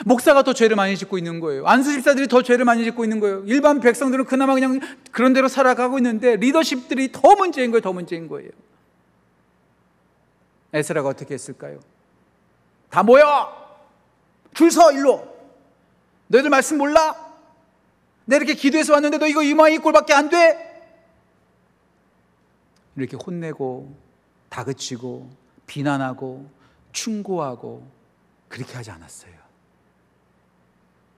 목사가 0.05 0.43
더 0.43 0.53
죄를 0.53 0.75
많이 0.75 0.95
짓고 0.95 1.17
있는 1.17 1.39
거예요. 1.39 1.65
안수 1.65 1.91
집사들이 1.91 2.27
더 2.27 2.41
죄를 2.41 2.65
많이 2.65 2.83
짓고 2.83 3.03
있는 3.03 3.19
거예요. 3.19 3.43
일반 3.45 3.79
백성들은 3.79 4.25
그나마 4.25 4.53
그냥 4.53 4.79
그런 5.11 5.33
대로 5.33 5.47
살아가고 5.47 5.97
있는데 5.99 6.35
리더십들이 6.35 7.11
더 7.11 7.35
문제인 7.35 7.71
거예요. 7.71 7.81
더 7.81 7.93
문제인 7.93 8.27
거예요. 8.27 8.49
에스라가 10.73 11.09
어떻게 11.09 11.33
했을까요? 11.33 11.79
다 12.89 13.03
모여! 13.03 13.53
줄 14.53 14.71
서, 14.71 14.91
일로! 14.91 15.35
너희들 16.27 16.49
말씀 16.49 16.77
몰라? 16.77 17.15
내 18.25 18.35
이렇게 18.35 18.53
기도해서 18.53 18.93
왔는데 18.93 19.17
너 19.17 19.27
이거 19.27 19.41
이마이 19.41 19.77
꼴밖에 19.77 20.13
안 20.13 20.29
돼? 20.29 20.65
이렇게 22.97 23.15
혼내고, 23.15 23.95
다그치고, 24.49 25.29
비난하고, 25.67 26.49
충고하고, 26.91 27.87
그렇게 28.49 28.73
하지 28.73 28.91
않았어요. 28.91 29.46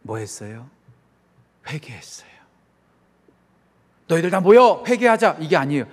뭐 0.02 0.18
했어요? 0.18 0.70
회개했어요. 1.68 2.30
너희들 4.08 4.30
다 4.32 4.40
모여 4.40 4.84
회개하자 4.88 5.38
이게 5.40 5.56
아니에요. 5.56 5.86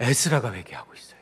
에스라가 0.00 0.52
회개하고 0.52 0.92
있어요. 0.94 1.20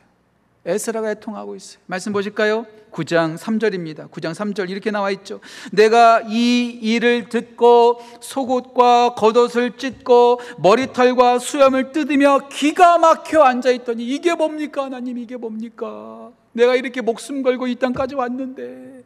에스라가 0.65 1.11
애통하고 1.13 1.57
있어요. 1.57 1.81
말씀 1.87 2.13
보실까요? 2.13 2.67
9장 2.91 3.37
3절입니다. 3.37 4.11
9장 4.11 4.33
3절 4.35 4.71
이렇게 4.71 4.91
나와 4.91 5.11
있죠. 5.11 5.41
내가 5.73 6.23
이 6.27 6.79
일을 6.83 7.29
듣고 7.29 8.01
속옷과 8.21 9.15
겉옷을 9.15 9.77
찢고 9.77 10.41
머리털과 10.59 11.39
수염을 11.39 11.93
뜯으며 11.93 12.49
기가 12.49 12.99
막혀 12.99 13.43
앉아 13.43 13.71
있더니 13.71 14.05
이게 14.05 14.35
뭡니까 14.35 14.85
하나님 14.85 15.19
이게 15.19 15.37
뭡니까? 15.37 16.31
내가 16.53 16.75
이렇게 16.77 17.01
목숨 17.01 17.43
걸고 17.43 17.67
이 17.67 17.75
땅까지 17.77 18.15
왔는데 18.15 19.05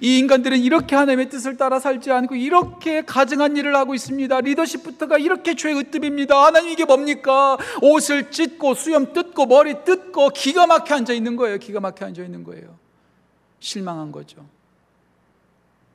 이 0.00 0.18
인간들은 0.18 0.58
이렇게 0.58 0.96
하나님의 0.96 1.28
뜻을 1.30 1.56
따라 1.56 1.78
살지 1.78 2.10
않고 2.10 2.34
이렇게 2.34 3.02
가증한 3.02 3.56
일을 3.56 3.74
하고 3.76 3.94
있습니다. 3.94 4.40
리더십부터가 4.40 5.18
이렇게 5.18 5.54
죄의 5.54 5.78
으뜸입니다. 5.78 6.44
하나님 6.44 6.70
이게 6.70 6.84
뭡니까? 6.84 7.56
옷을 7.80 8.30
찢고 8.30 8.74
수염 8.74 9.12
뜯고 9.12 9.46
머리 9.46 9.84
뜯고 9.84 10.30
기가 10.30 10.66
막혀 10.66 10.96
앉아 10.96 11.12
있는 11.12 11.36
거예요. 11.36 11.58
기가 11.58 11.80
막혀 11.80 12.06
앉아 12.06 12.22
있는 12.22 12.44
거예요. 12.44 12.76
실망한 13.60 14.12
거죠. 14.12 14.44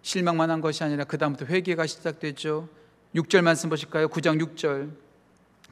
실망만 0.01 0.49
한 0.49 0.61
것이 0.61 0.83
아니라 0.83 1.03
그 1.03 1.17
다음부터 1.17 1.45
회개가 1.45 1.85
시작됐죠. 1.85 2.69
6절 3.15 3.41
말씀 3.41 3.69
보실까요? 3.69 4.07
9장 4.07 4.41
6절. 4.41 5.06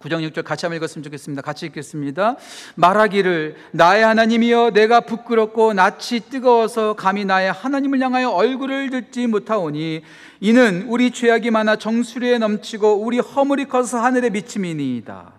9장 0.06 0.30
6절 0.32 0.44
같이 0.44 0.66
한번 0.66 0.78
읽었으면 0.78 1.04
좋겠습니다. 1.04 1.42
같이 1.42 1.66
읽겠습니다. 1.66 2.38
말하기를 2.76 3.56
나의 3.72 4.04
하나님이여 4.04 4.72
내가 4.72 5.02
부끄럽고 5.02 5.74
낯이 5.74 6.22
뜨거워서 6.30 6.94
감히 6.94 7.26
나의 7.26 7.52
하나님을 7.52 8.00
향하여 8.00 8.30
얼굴을 8.30 8.92
들지 8.92 9.26
못하오니 9.26 10.04
이는 10.42 10.86
우리 10.88 11.10
죄악이 11.12 11.50
많아 11.50 11.78
정수리에 11.78 12.38
넘치고 12.38 13.02
우리 13.04 13.20
허물이 13.20 13.66
커서 13.66 13.98
하늘에 14.00 14.30
미침이니이다. 14.30 15.34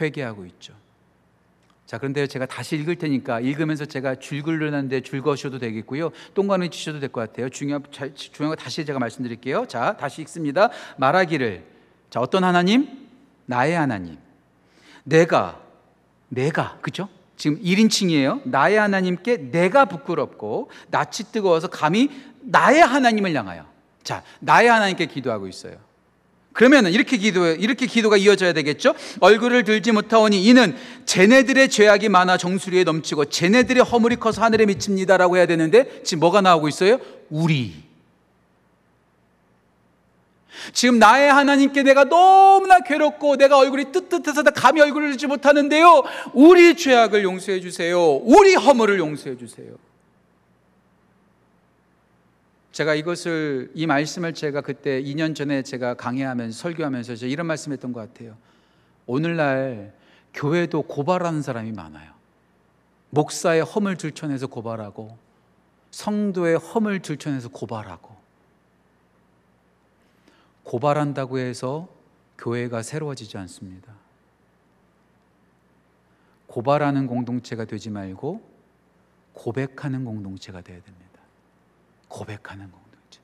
회개하고 0.00 0.46
있죠. 0.46 0.72
자, 1.86 1.98
그런데 1.98 2.26
제가 2.26 2.46
다시 2.46 2.76
읽을 2.76 2.96
테니까 2.96 3.40
읽으면서 3.40 3.84
제가 3.84 4.14
줄 4.14 4.42
긁는데 4.42 5.02
줄 5.02 5.20
거셔도 5.20 5.58
되겠고요. 5.58 6.10
똥간을 6.32 6.70
치셔도 6.70 6.98
될 6.98 7.10
것 7.10 7.20
같아요. 7.20 7.50
중요한, 7.50 7.84
중요한 8.14 8.56
거 8.56 8.56
다시 8.56 8.86
제가 8.86 8.98
말씀드릴게요. 8.98 9.66
자, 9.68 9.96
다시 9.98 10.22
읽습니다. 10.22 10.70
말하기를. 10.96 11.62
자, 12.08 12.20
어떤 12.20 12.42
하나님? 12.42 13.03
나의 13.46 13.74
하나님. 13.74 14.18
내가, 15.04 15.60
내가, 16.28 16.78
그죠? 16.80 17.08
지금 17.36 17.60
1인칭이에요. 17.62 18.42
나의 18.44 18.76
하나님께 18.76 19.50
내가 19.50 19.84
부끄럽고 19.86 20.70
낯이 20.90 21.32
뜨거워서 21.32 21.68
감히 21.68 22.10
나의 22.40 22.80
하나님을 22.80 23.34
향하여. 23.34 23.66
자, 24.02 24.22
나의 24.40 24.68
하나님께 24.68 25.06
기도하고 25.06 25.48
있어요. 25.48 25.76
그러면 26.54 26.86
이렇게 26.86 27.16
기도 27.16 27.48
이렇게 27.48 27.86
기도가 27.86 28.16
이어져야 28.16 28.52
되겠죠? 28.52 28.94
얼굴을 29.18 29.64
들지 29.64 29.90
못하오니 29.90 30.44
이는 30.44 30.76
쟤네들의 31.04 31.68
죄악이 31.68 32.08
많아 32.08 32.36
정수리에 32.36 32.84
넘치고 32.84 33.24
쟤네들의 33.26 33.82
허물이 33.82 34.16
커서 34.16 34.42
하늘에 34.42 34.64
미칩니다라고 34.66 35.36
해야 35.36 35.46
되는데 35.46 36.02
지금 36.04 36.20
뭐가 36.20 36.40
나오고 36.40 36.68
있어요? 36.68 36.98
우리. 37.28 37.83
지금 40.72 40.98
나의 40.98 41.30
하나님께 41.30 41.82
내가 41.82 42.04
너무나 42.04 42.80
괴롭고 42.80 43.36
내가 43.36 43.58
얼굴이 43.58 43.92
뜨뜻해서 43.92 44.42
감히 44.42 44.80
얼굴을 44.80 45.10
들지 45.10 45.26
못하는데요. 45.26 46.02
우리 46.32 46.76
죄악을 46.76 47.22
용서해 47.22 47.60
주세요. 47.60 48.00
우리 48.00 48.54
허물을 48.54 48.98
용서해 48.98 49.36
주세요. 49.36 49.74
제가 52.72 52.94
이것을 52.94 53.70
이 53.74 53.86
말씀을 53.86 54.34
제가 54.34 54.60
그때 54.60 55.00
2년 55.00 55.36
전에 55.36 55.62
제가 55.62 55.94
강의하면서 55.94 56.58
설교하면서 56.58 57.16
제가 57.16 57.30
이런 57.30 57.46
말씀했던 57.46 57.92
것 57.92 58.00
같아요. 58.00 58.36
오늘날 59.06 59.92
교회도 60.32 60.82
고발하는 60.82 61.42
사람이 61.42 61.70
많아요. 61.72 62.12
목사의 63.10 63.62
허물 63.62 63.96
들춰내서 63.96 64.48
고발하고 64.48 65.16
성도의 65.92 66.58
허물 66.58 67.00
들춰내서 67.00 67.50
고발하고 67.50 68.23
고발한다고 70.64 71.38
해서 71.38 71.88
교회가 72.38 72.82
새로워지지 72.82 73.38
않습니다. 73.38 73.92
고발하는 76.46 77.06
공동체가 77.06 77.64
되지 77.64 77.90
말고 77.90 78.42
고백하는 79.32 80.04
공동체가 80.04 80.60
되어야 80.60 80.80
됩니다. 80.82 81.20
고백하는 82.08 82.70
공동체. 82.70 83.20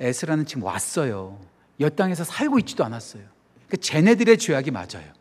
에스라는 0.00 0.46
지금 0.46 0.64
왔어요. 0.64 1.38
여 1.80 1.90
땅에서 1.90 2.24
살고 2.24 2.58
있지도 2.60 2.84
않았어요. 2.84 3.24
그 3.68 3.76
쟤네들의 3.76 4.38
죄악이 4.38 4.70
맞아요. 4.70 5.12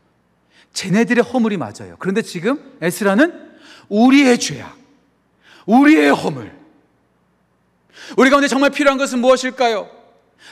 쟤네들의 0.74 1.24
허물이 1.24 1.58
맞아요. 1.58 1.96
그런데 2.00 2.22
지금 2.22 2.78
에스라는 2.82 3.54
우리의 3.90 4.40
죄악, 4.40 4.78
우리의 5.66 6.12
허물. 6.12 6.52
우리 8.18 8.30
가운데 8.30 8.48
정말 8.48 8.70
필요한 8.70 8.98
것은 8.98 9.20
무엇일까요? 9.20 10.03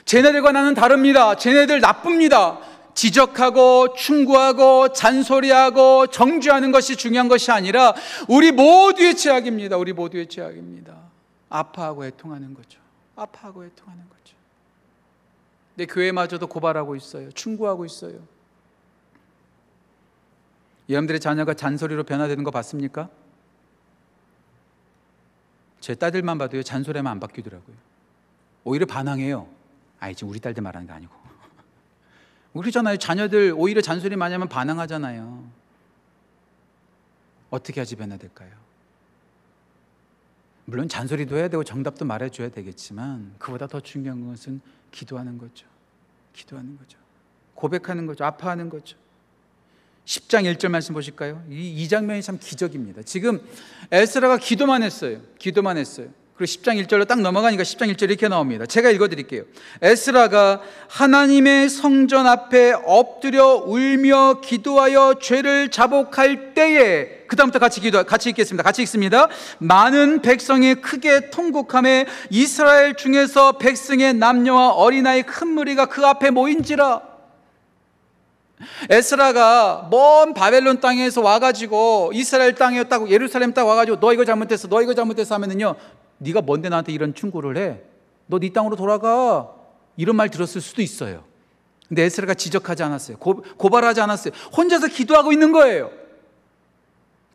쟤네들과 0.06 0.52
나는 0.52 0.74
다릅니다. 0.74 1.36
쟤네들 1.36 1.80
나쁩니다. 1.80 2.60
지적하고 2.94 3.94
충고하고 3.94 4.92
잔소리하고 4.92 6.08
정죄하는 6.08 6.72
것이 6.72 6.96
중요한 6.96 7.28
것이 7.28 7.52
아니라 7.52 7.94
우리 8.28 8.52
모두의 8.52 9.16
죄악입니다. 9.16 9.78
우리 9.78 9.94
모두의 9.94 10.28
죄악입니다. 10.28 10.96
아파하고 11.50 12.06
애통하는 12.06 12.54
거죠. 12.54 12.80
아파하고 13.16 13.66
애통하는 13.66 14.04
거죠. 14.10 14.36
내 15.76 15.86
교회마저도 15.86 16.48
고발하고 16.48 16.96
있어요. 16.96 17.32
충고하고 17.32 17.86
있어요. 17.86 18.20
여러분들의 20.90 21.20
자녀가 21.20 21.54
잔소리로 21.54 22.04
변화되는 22.04 22.44
거 22.44 22.52
봤습니까? 22.52 23.10
제 25.80 25.96
딸들만 25.96 26.38
봐도요 26.38 26.64
잔소리만 26.64 27.12
안 27.12 27.20
바뀌더라고요. 27.20 27.76
오히려 28.64 28.86
반항해요. 28.86 29.48
아이 30.02 30.16
지금 30.16 30.30
우리 30.32 30.40
딸들 30.40 30.62
말하는 30.62 30.88
게 30.88 30.94
아니고. 30.94 31.14
우리잖아요. 32.54 32.98
자녀들 32.98 33.54
오히려 33.56 33.82
잔소리 33.82 34.18
많이 34.18 34.34
하면 34.34 34.50
반항하잖아요. 34.50 35.50
어떻게 37.52 37.80
하지 37.80 37.96
변화될까요? 37.96 38.52
물론 40.66 40.90
잔소리도 40.90 41.38
해야 41.38 41.48
되고 41.48 41.64
정답도 41.64 42.06
말해줘야 42.06 42.50
되겠지만 42.50 43.36
그보다 43.38 43.68
더 43.68 43.80
중요한 43.80 44.28
것은 44.28 44.60
기도하는 44.90 45.38
거죠. 45.38 45.68
기도하는 46.34 46.78
거죠. 46.78 46.98
고백하는 47.54 48.06
거죠. 48.08 48.26
아파하는 48.26 48.70
거죠. 48.70 48.98
10장 50.06 50.52
1절 50.56 50.70
말씀 50.70 50.96
보실까요? 50.96 51.46
이, 51.50 51.84
이 51.84 51.88
장면이 51.88 52.24
참 52.24 52.40
기적입니다. 52.40 53.04
지금 53.04 53.40
에스라가 53.92 54.38
기도만 54.38 54.82
했어요. 54.82 55.22
기도만 55.38 55.78
했어요. 55.78 56.10
그리고 56.36 56.52
10장 56.52 56.84
1절로 56.86 57.08
딱 57.08 57.22
넘어가니까 57.22 57.64
10장 57.64 57.94
1절 57.94 58.10
이렇게 58.10 58.28
나옵니다. 58.28 58.66
제가 58.66 58.90
읽어 58.90 59.08
드릴게요. 59.08 59.44
에스라가 59.82 60.62
하나님의 60.88 61.70
성전 61.70 62.26
앞에 62.26 62.74
엎드려 62.86 63.64
울며 63.66 64.42
기도하여 64.42 65.16
죄를 65.22 65.70
자복할 65.70 66.54
때에 66.54 67.22
그다음부터 67.28 67.60
같이 67.60 67.80
기도 67.80 68.04
같이 68.04 68.30
읽겠습니다. 68.30 68.64
같이 68.64 68.82
읽습니다. 68.82 69.28
많은 69.60 70.22
백성이 70.22 70.76
크게 70.76 71.30
통곡함에 71.30 72.08
이스라엘 72.30 72.96
중에서 72.96 73.54
백성의 73.54 74.16
남녀와 74.16 74.72
어린아이 74.72 75.24
큰 75.24 75.50
무리가 75.50 75.86
그 75.86 76.06
앞에 76.06 76.32
모인지라 76.32 77.12
에스라가 78.90 79.88
먼 79.90 80.34
바벨론 80.34 80.80
땅에서 80.80 81.22
와가지고 81.22 82.12
이스라엘 82.14 82.54
땅에 82.56 82.84
딱 82.84 83.10
예루살렘 83.10 83.54
딱 83.54 83.66
와가지고 83.66 84.00
너 84.00 84.14
이거 84.14 84.26
잘못했어, 84.26 84.68
너 84.68 84.82
이거 84.82 84.94
잘못했어 84.94 85.36
하면은요 85.36 85.76
네가 86.22 86.42
뭔데 86.42 86.70
나한테 86.70 86.92
이런 86.94 87.14
충고를 87.14 87.58
해? 87.58 87.82
너 88.28 88.40
네 88.40 88.50
땅으로 88.54 88.76
돌아가. 88.76 89.56
이런 89.98 90.16
말 90.16 90.30
들었을 90.30 90.62
수도 90.62 90.82
있어요. 90.82 91.26
근데 91.88 92.04
에스라가 92.04 92.34
지적하지 92.34 92.84
않았어요. 92.84 93.18
고, 93.18 93.42
고발하지 93.58 94.00
않았어요. 94.02 94.34
혼자서 94.56 94.88
기도하고 94.88 95.34
있는 95.34 95.52
거예요. 95.52 95.92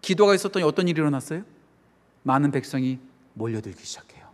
기도가 0.00 0.34
있었더니 0.34 0.64
어떤 0.64 0.88
일이 0.88 0.98
일어났어요? 1.00 1.42
많은 2.22 2.50
백성이 2.52 2.98
몰려들기 3.34 3.84
시작해요. 3.84 4.24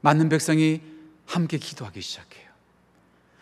많은 0.00 0.28
백성이 0.28 0.80
함께 1.26 1.58
기도하기 1.58 2.00
시작해요. 2.00 2.48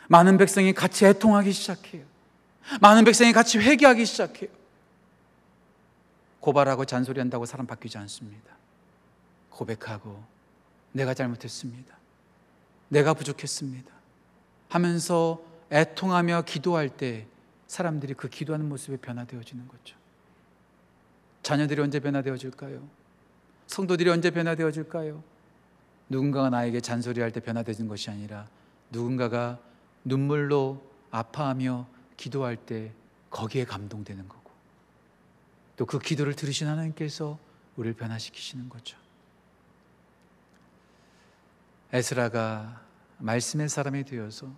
많은 0.08 0.38
백성이 0.38 0.72
같이 0.72 1.04
애통하기 1.04 1.52
시작해요. 1.52 2.02
많은 2.80 3.04
백성이 3.04 3.32
같이 3.32 3.58
회개하기 3.58 4.04
시작해요. 4.04 4.50
고발하고 6.40 6.84
잔소리한다고 6.84 7.46
사람 7.46 7.66
바뀌지 7.66 7.98
않습니다. 7.98 8.56
고백하고 9.56 10.22
내가 10.92 11.14
잘못했습니다. 11.14 11.96
내가 12.88 13.14
부족했습니다. 13.14 13.90
하면서 14.68 15.42
애통하며 15.72 16.42
기도할 16.42 16.88
때 16.88 17.26
사람들이 17.66 18.14
그 18.14 18.28
기도하는 18.28 18.68
모습에 18.68 18.96
변화되어지는 18.98 19.66
거죠. 19.66 19.96
자녀들이 21.42 21.80
언제 21.80 22.00
변화되어질까요? 22.00 22.86
성도들이 23.66 24.10
언제 24.10 24.30
변화되어질까요? 24.30 25.22
누군가가 26.08 26.50
나에게 26.50 26.80
잔소리할 26.80 27.32
때 27.32 27.40
변화되는 27.40 27.88
것이 27.88 28.10
아니라 28.10 28.46
누군가가 28.90 29.58
눈물로 30.04 30.82
아파하며 31.10 31.88
기도할 32.16 32.56
때 32.56 32.92
거기에 33.30 33.64
감동되는 33.64 34.28
거고 34.28 34.50
또 35.76 35.84
그 35.84 35.98
기도를 35.98 36.34
들으신 36.34 36.68
하나님께서 36.68 37.38
우리를 37.76 37.94
변화시키시는 37.96 38.68
거죠. 38.68 38.96
에스라가 41.92 42.80
말씀의 43.18 43.68
사람이 43.68 44.04
되어서 44.04 44.48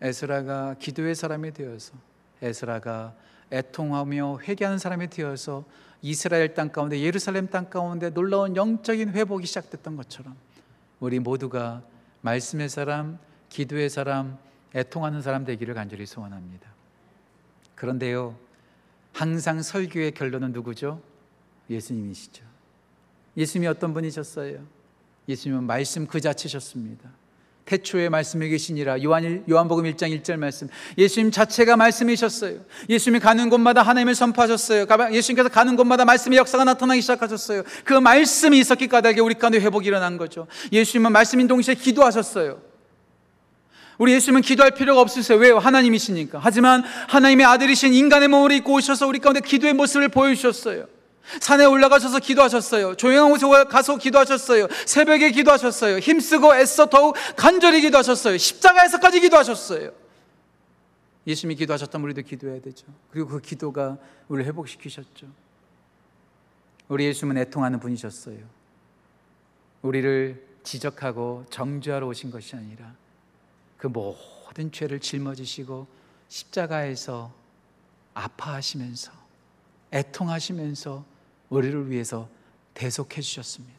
에스라가 0.00 0.74
기도의 0.78 1.14
사람이 1.14 1.52
되어서 1.52 1.94
에스라가 2.42 3.14
애통하며 3.52 4.40
회개하는 4.40 4.78
사람이 4.78 5.08
되어서 5.08 5.64
이스라엘 6.02 6.54
땅 6.54 6.70
가운데 6.70 7.00
예루살렘 7.00 7.48
땅 7.48 7.70
가운데 7.70 8.10
놀라운 8.10 8.56
영적인 8.56 9.10
회복이 9.10 9.46
시작됐던 9.46 9.96
것처럼 9.96 10.36
우리 11.00 11.18
모두가 11.18 11.82
말씀의 12.20 12.68
사람, 12.68 13.18
기도의 13.48 13.88
사람, 13.88 14.38
애통하는 14.74 15.22
사람 15.22 15.44
되기를 15.44 15.74
간절히 15.74 16.04
소원합니다. 16.04 16.68
그런데요, 17.74 18.36
항상 19.12 19.62
설교의 19.62 20.12
결론은 20.12 20.52
누구죠? 20.52 21.00
예수님이시죠. 21.70 22.44
예수님이 23.36 23.68
어떤 23.68 23.94
분이셨어요? 23.94 24.66
예수님은 25.28 25.64
말씀 25.64 26.06
그 26.06 26.20
자체셨습니다. 26.20 27.10
태초에 27.64 28.10
말씀이 28.10 28.48
계시니라. 28.48 29.02
요한 29.02 29.42
요한복음 29.48 29.84
1장 29.84 30.14
1절 30.20 30.36
말씀. 30.36 30.68
예수님 30.98 31.30
자체가 31.30 31.76
말씀이셨어요. 31.76 32.60
예수님이 32.90 33.20
가는 33.20 33.48
곳마다 33.48 33.82
하나님을 33.82 34.14
선포하셨어요. 34.14 34.86
예수님께서 35.12 35.48
가는 35.48 35.74
곳마다 35.76 36.04
말씀의 36.04 36.38
역사가 36.38 36.64
나타나기 36.64 37.00
시작하셨어요. 37.00 37.62
그 37.84 37.94
말씀이 37.94 38.58
있었기 38.58 38.88
까닭에 38.88 39.20
우리 39.20 39.34
가운데 39.34 39.60
회복이 39.60 39.86
일어난 39.86 40.18
거죠. 40.18 40.46
예수님은 40.72 41.12
말씀인 41.12 41.46
동시에 41.46 41.74
기도하셨어요. 41.74 42.60
우리 43.96 44.12
예수님은 44.12 44.42
기도할 44.42 44.72
필요가 44.72 45.00
없으세요. 45.00 45.38
왜요? 45.38 45.58
하나님이시니까. 45.58 46.40
하지만 46.42 46.82
하나님의 47.08 47.46
아들이신 47.46 47.94
인간의 47.94 48.28
몸을 48.28 48.52
입고 48.52 48.74
오셔서 48.74 49.06
우리 49.06 49.20
가운데 49.20 49.40
기도의 49.40 49.72
모습을 49.72 50.08
보여주셨어요 50.08 50.86
산에 51.40 51.64
올라가셔서 51.64 52.18
기도하셨어요. 52.18 52.96
조용한 52.96 53.30
곳에 53.30 53.46
가서 53.64 53.96
기도하셨어요. 53.96 54.68
새벽에 54.86 55.30
기도하셨어요. 55.30 55.98
힘쓰고 55.98 56.54
애써 56.56 56.86
더욱 56.86 57.16
간절히 57.36 57.80
기도하셨어요. 57.80 58.36
십자가에서까지 58.36 59.20
기도하셨어요. 59.20 59.92
예수님이 61.26 61.56
기도하셨다면 61.56 62.04
우리도 62.04 62.22
기도해야 62.22 62.60
되죠. 62.60 62.86
그리고 63.10 63.28
그 63.28 63.40
기도가 63.40 63.96
우리를 64.28 64.46
회복시키셨죠. 64.48 65.26
우리 66.88 67.06
예수님은 67.06 67.40
애통하는 67.42 67.80
분이셨어요. 67.80 68.38
우리를 69.82 70.44
지적하고 70.62 71.46
정죄하러 71.50 72.06
오신 72.06 72.30
것이 72.30 72.56
아니라 72.56 72.94
그 73.78 73.86
모든 73.86 74.70
죄를 74.72 75.00
짊어지시고 75.00 75.86
십자가에서 76.28 77.32
아파하시면서 78.14 79.12
애통하시면서 79.92 81.04
우리를 81.54 81.90
위해서 81.90 82.28
대속해 82.74 83.20
주셨습니다. 83.20 83.74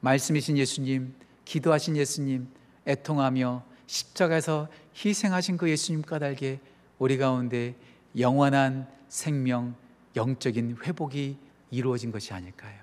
말씀이신 0.00 0.56
예수님, 0.56 1.14
기도하신 1.44 1.96
예수님, 1.96 2.48
애통하며 2.86 3.62
십자가에서 3.86 4.68
희생하신 4.96 5.56
그 5.56 5.68
예수님 5.68 6.02
까닭에 6.02 6.60
우리 6.98 7.18
가운데 7.18 7.74
영원한 8.18 8.88
생명, 9.08 9.74
영적인 10.16 10.78
회복이 10.82 11.36
이루어진 11.70 12.10
것이 12.10 12.32
아닐까요? 12.32 12.78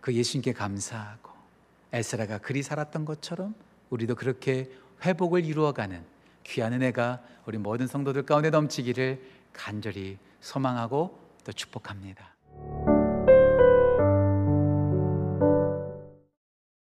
그 0.00 0.12
예수님께 0.12 0.52
감사하고 0.52 1.30
에스라가 1.92 2.38
그리 2.38 2.62
살았던 2.62 3.04
것처럼 3.04 3.54
우리도 3.90 4.14
그렇게 4.14 4.70
회복을 5.04 5.44
이루어가는 5.44 6.04
귀한 6.44 6.72
은혜가 6.72 7.22
우리 7.46 7.58
모든 7.58 7.86
성도들 7.86 8.24
가운데 8.24 8.50
넘치기를 8.50 9.22
간절히 9.52 10.18
소망하고 10.40 11.18
또 11.44 11.52
축복합니다. 11.52 12.35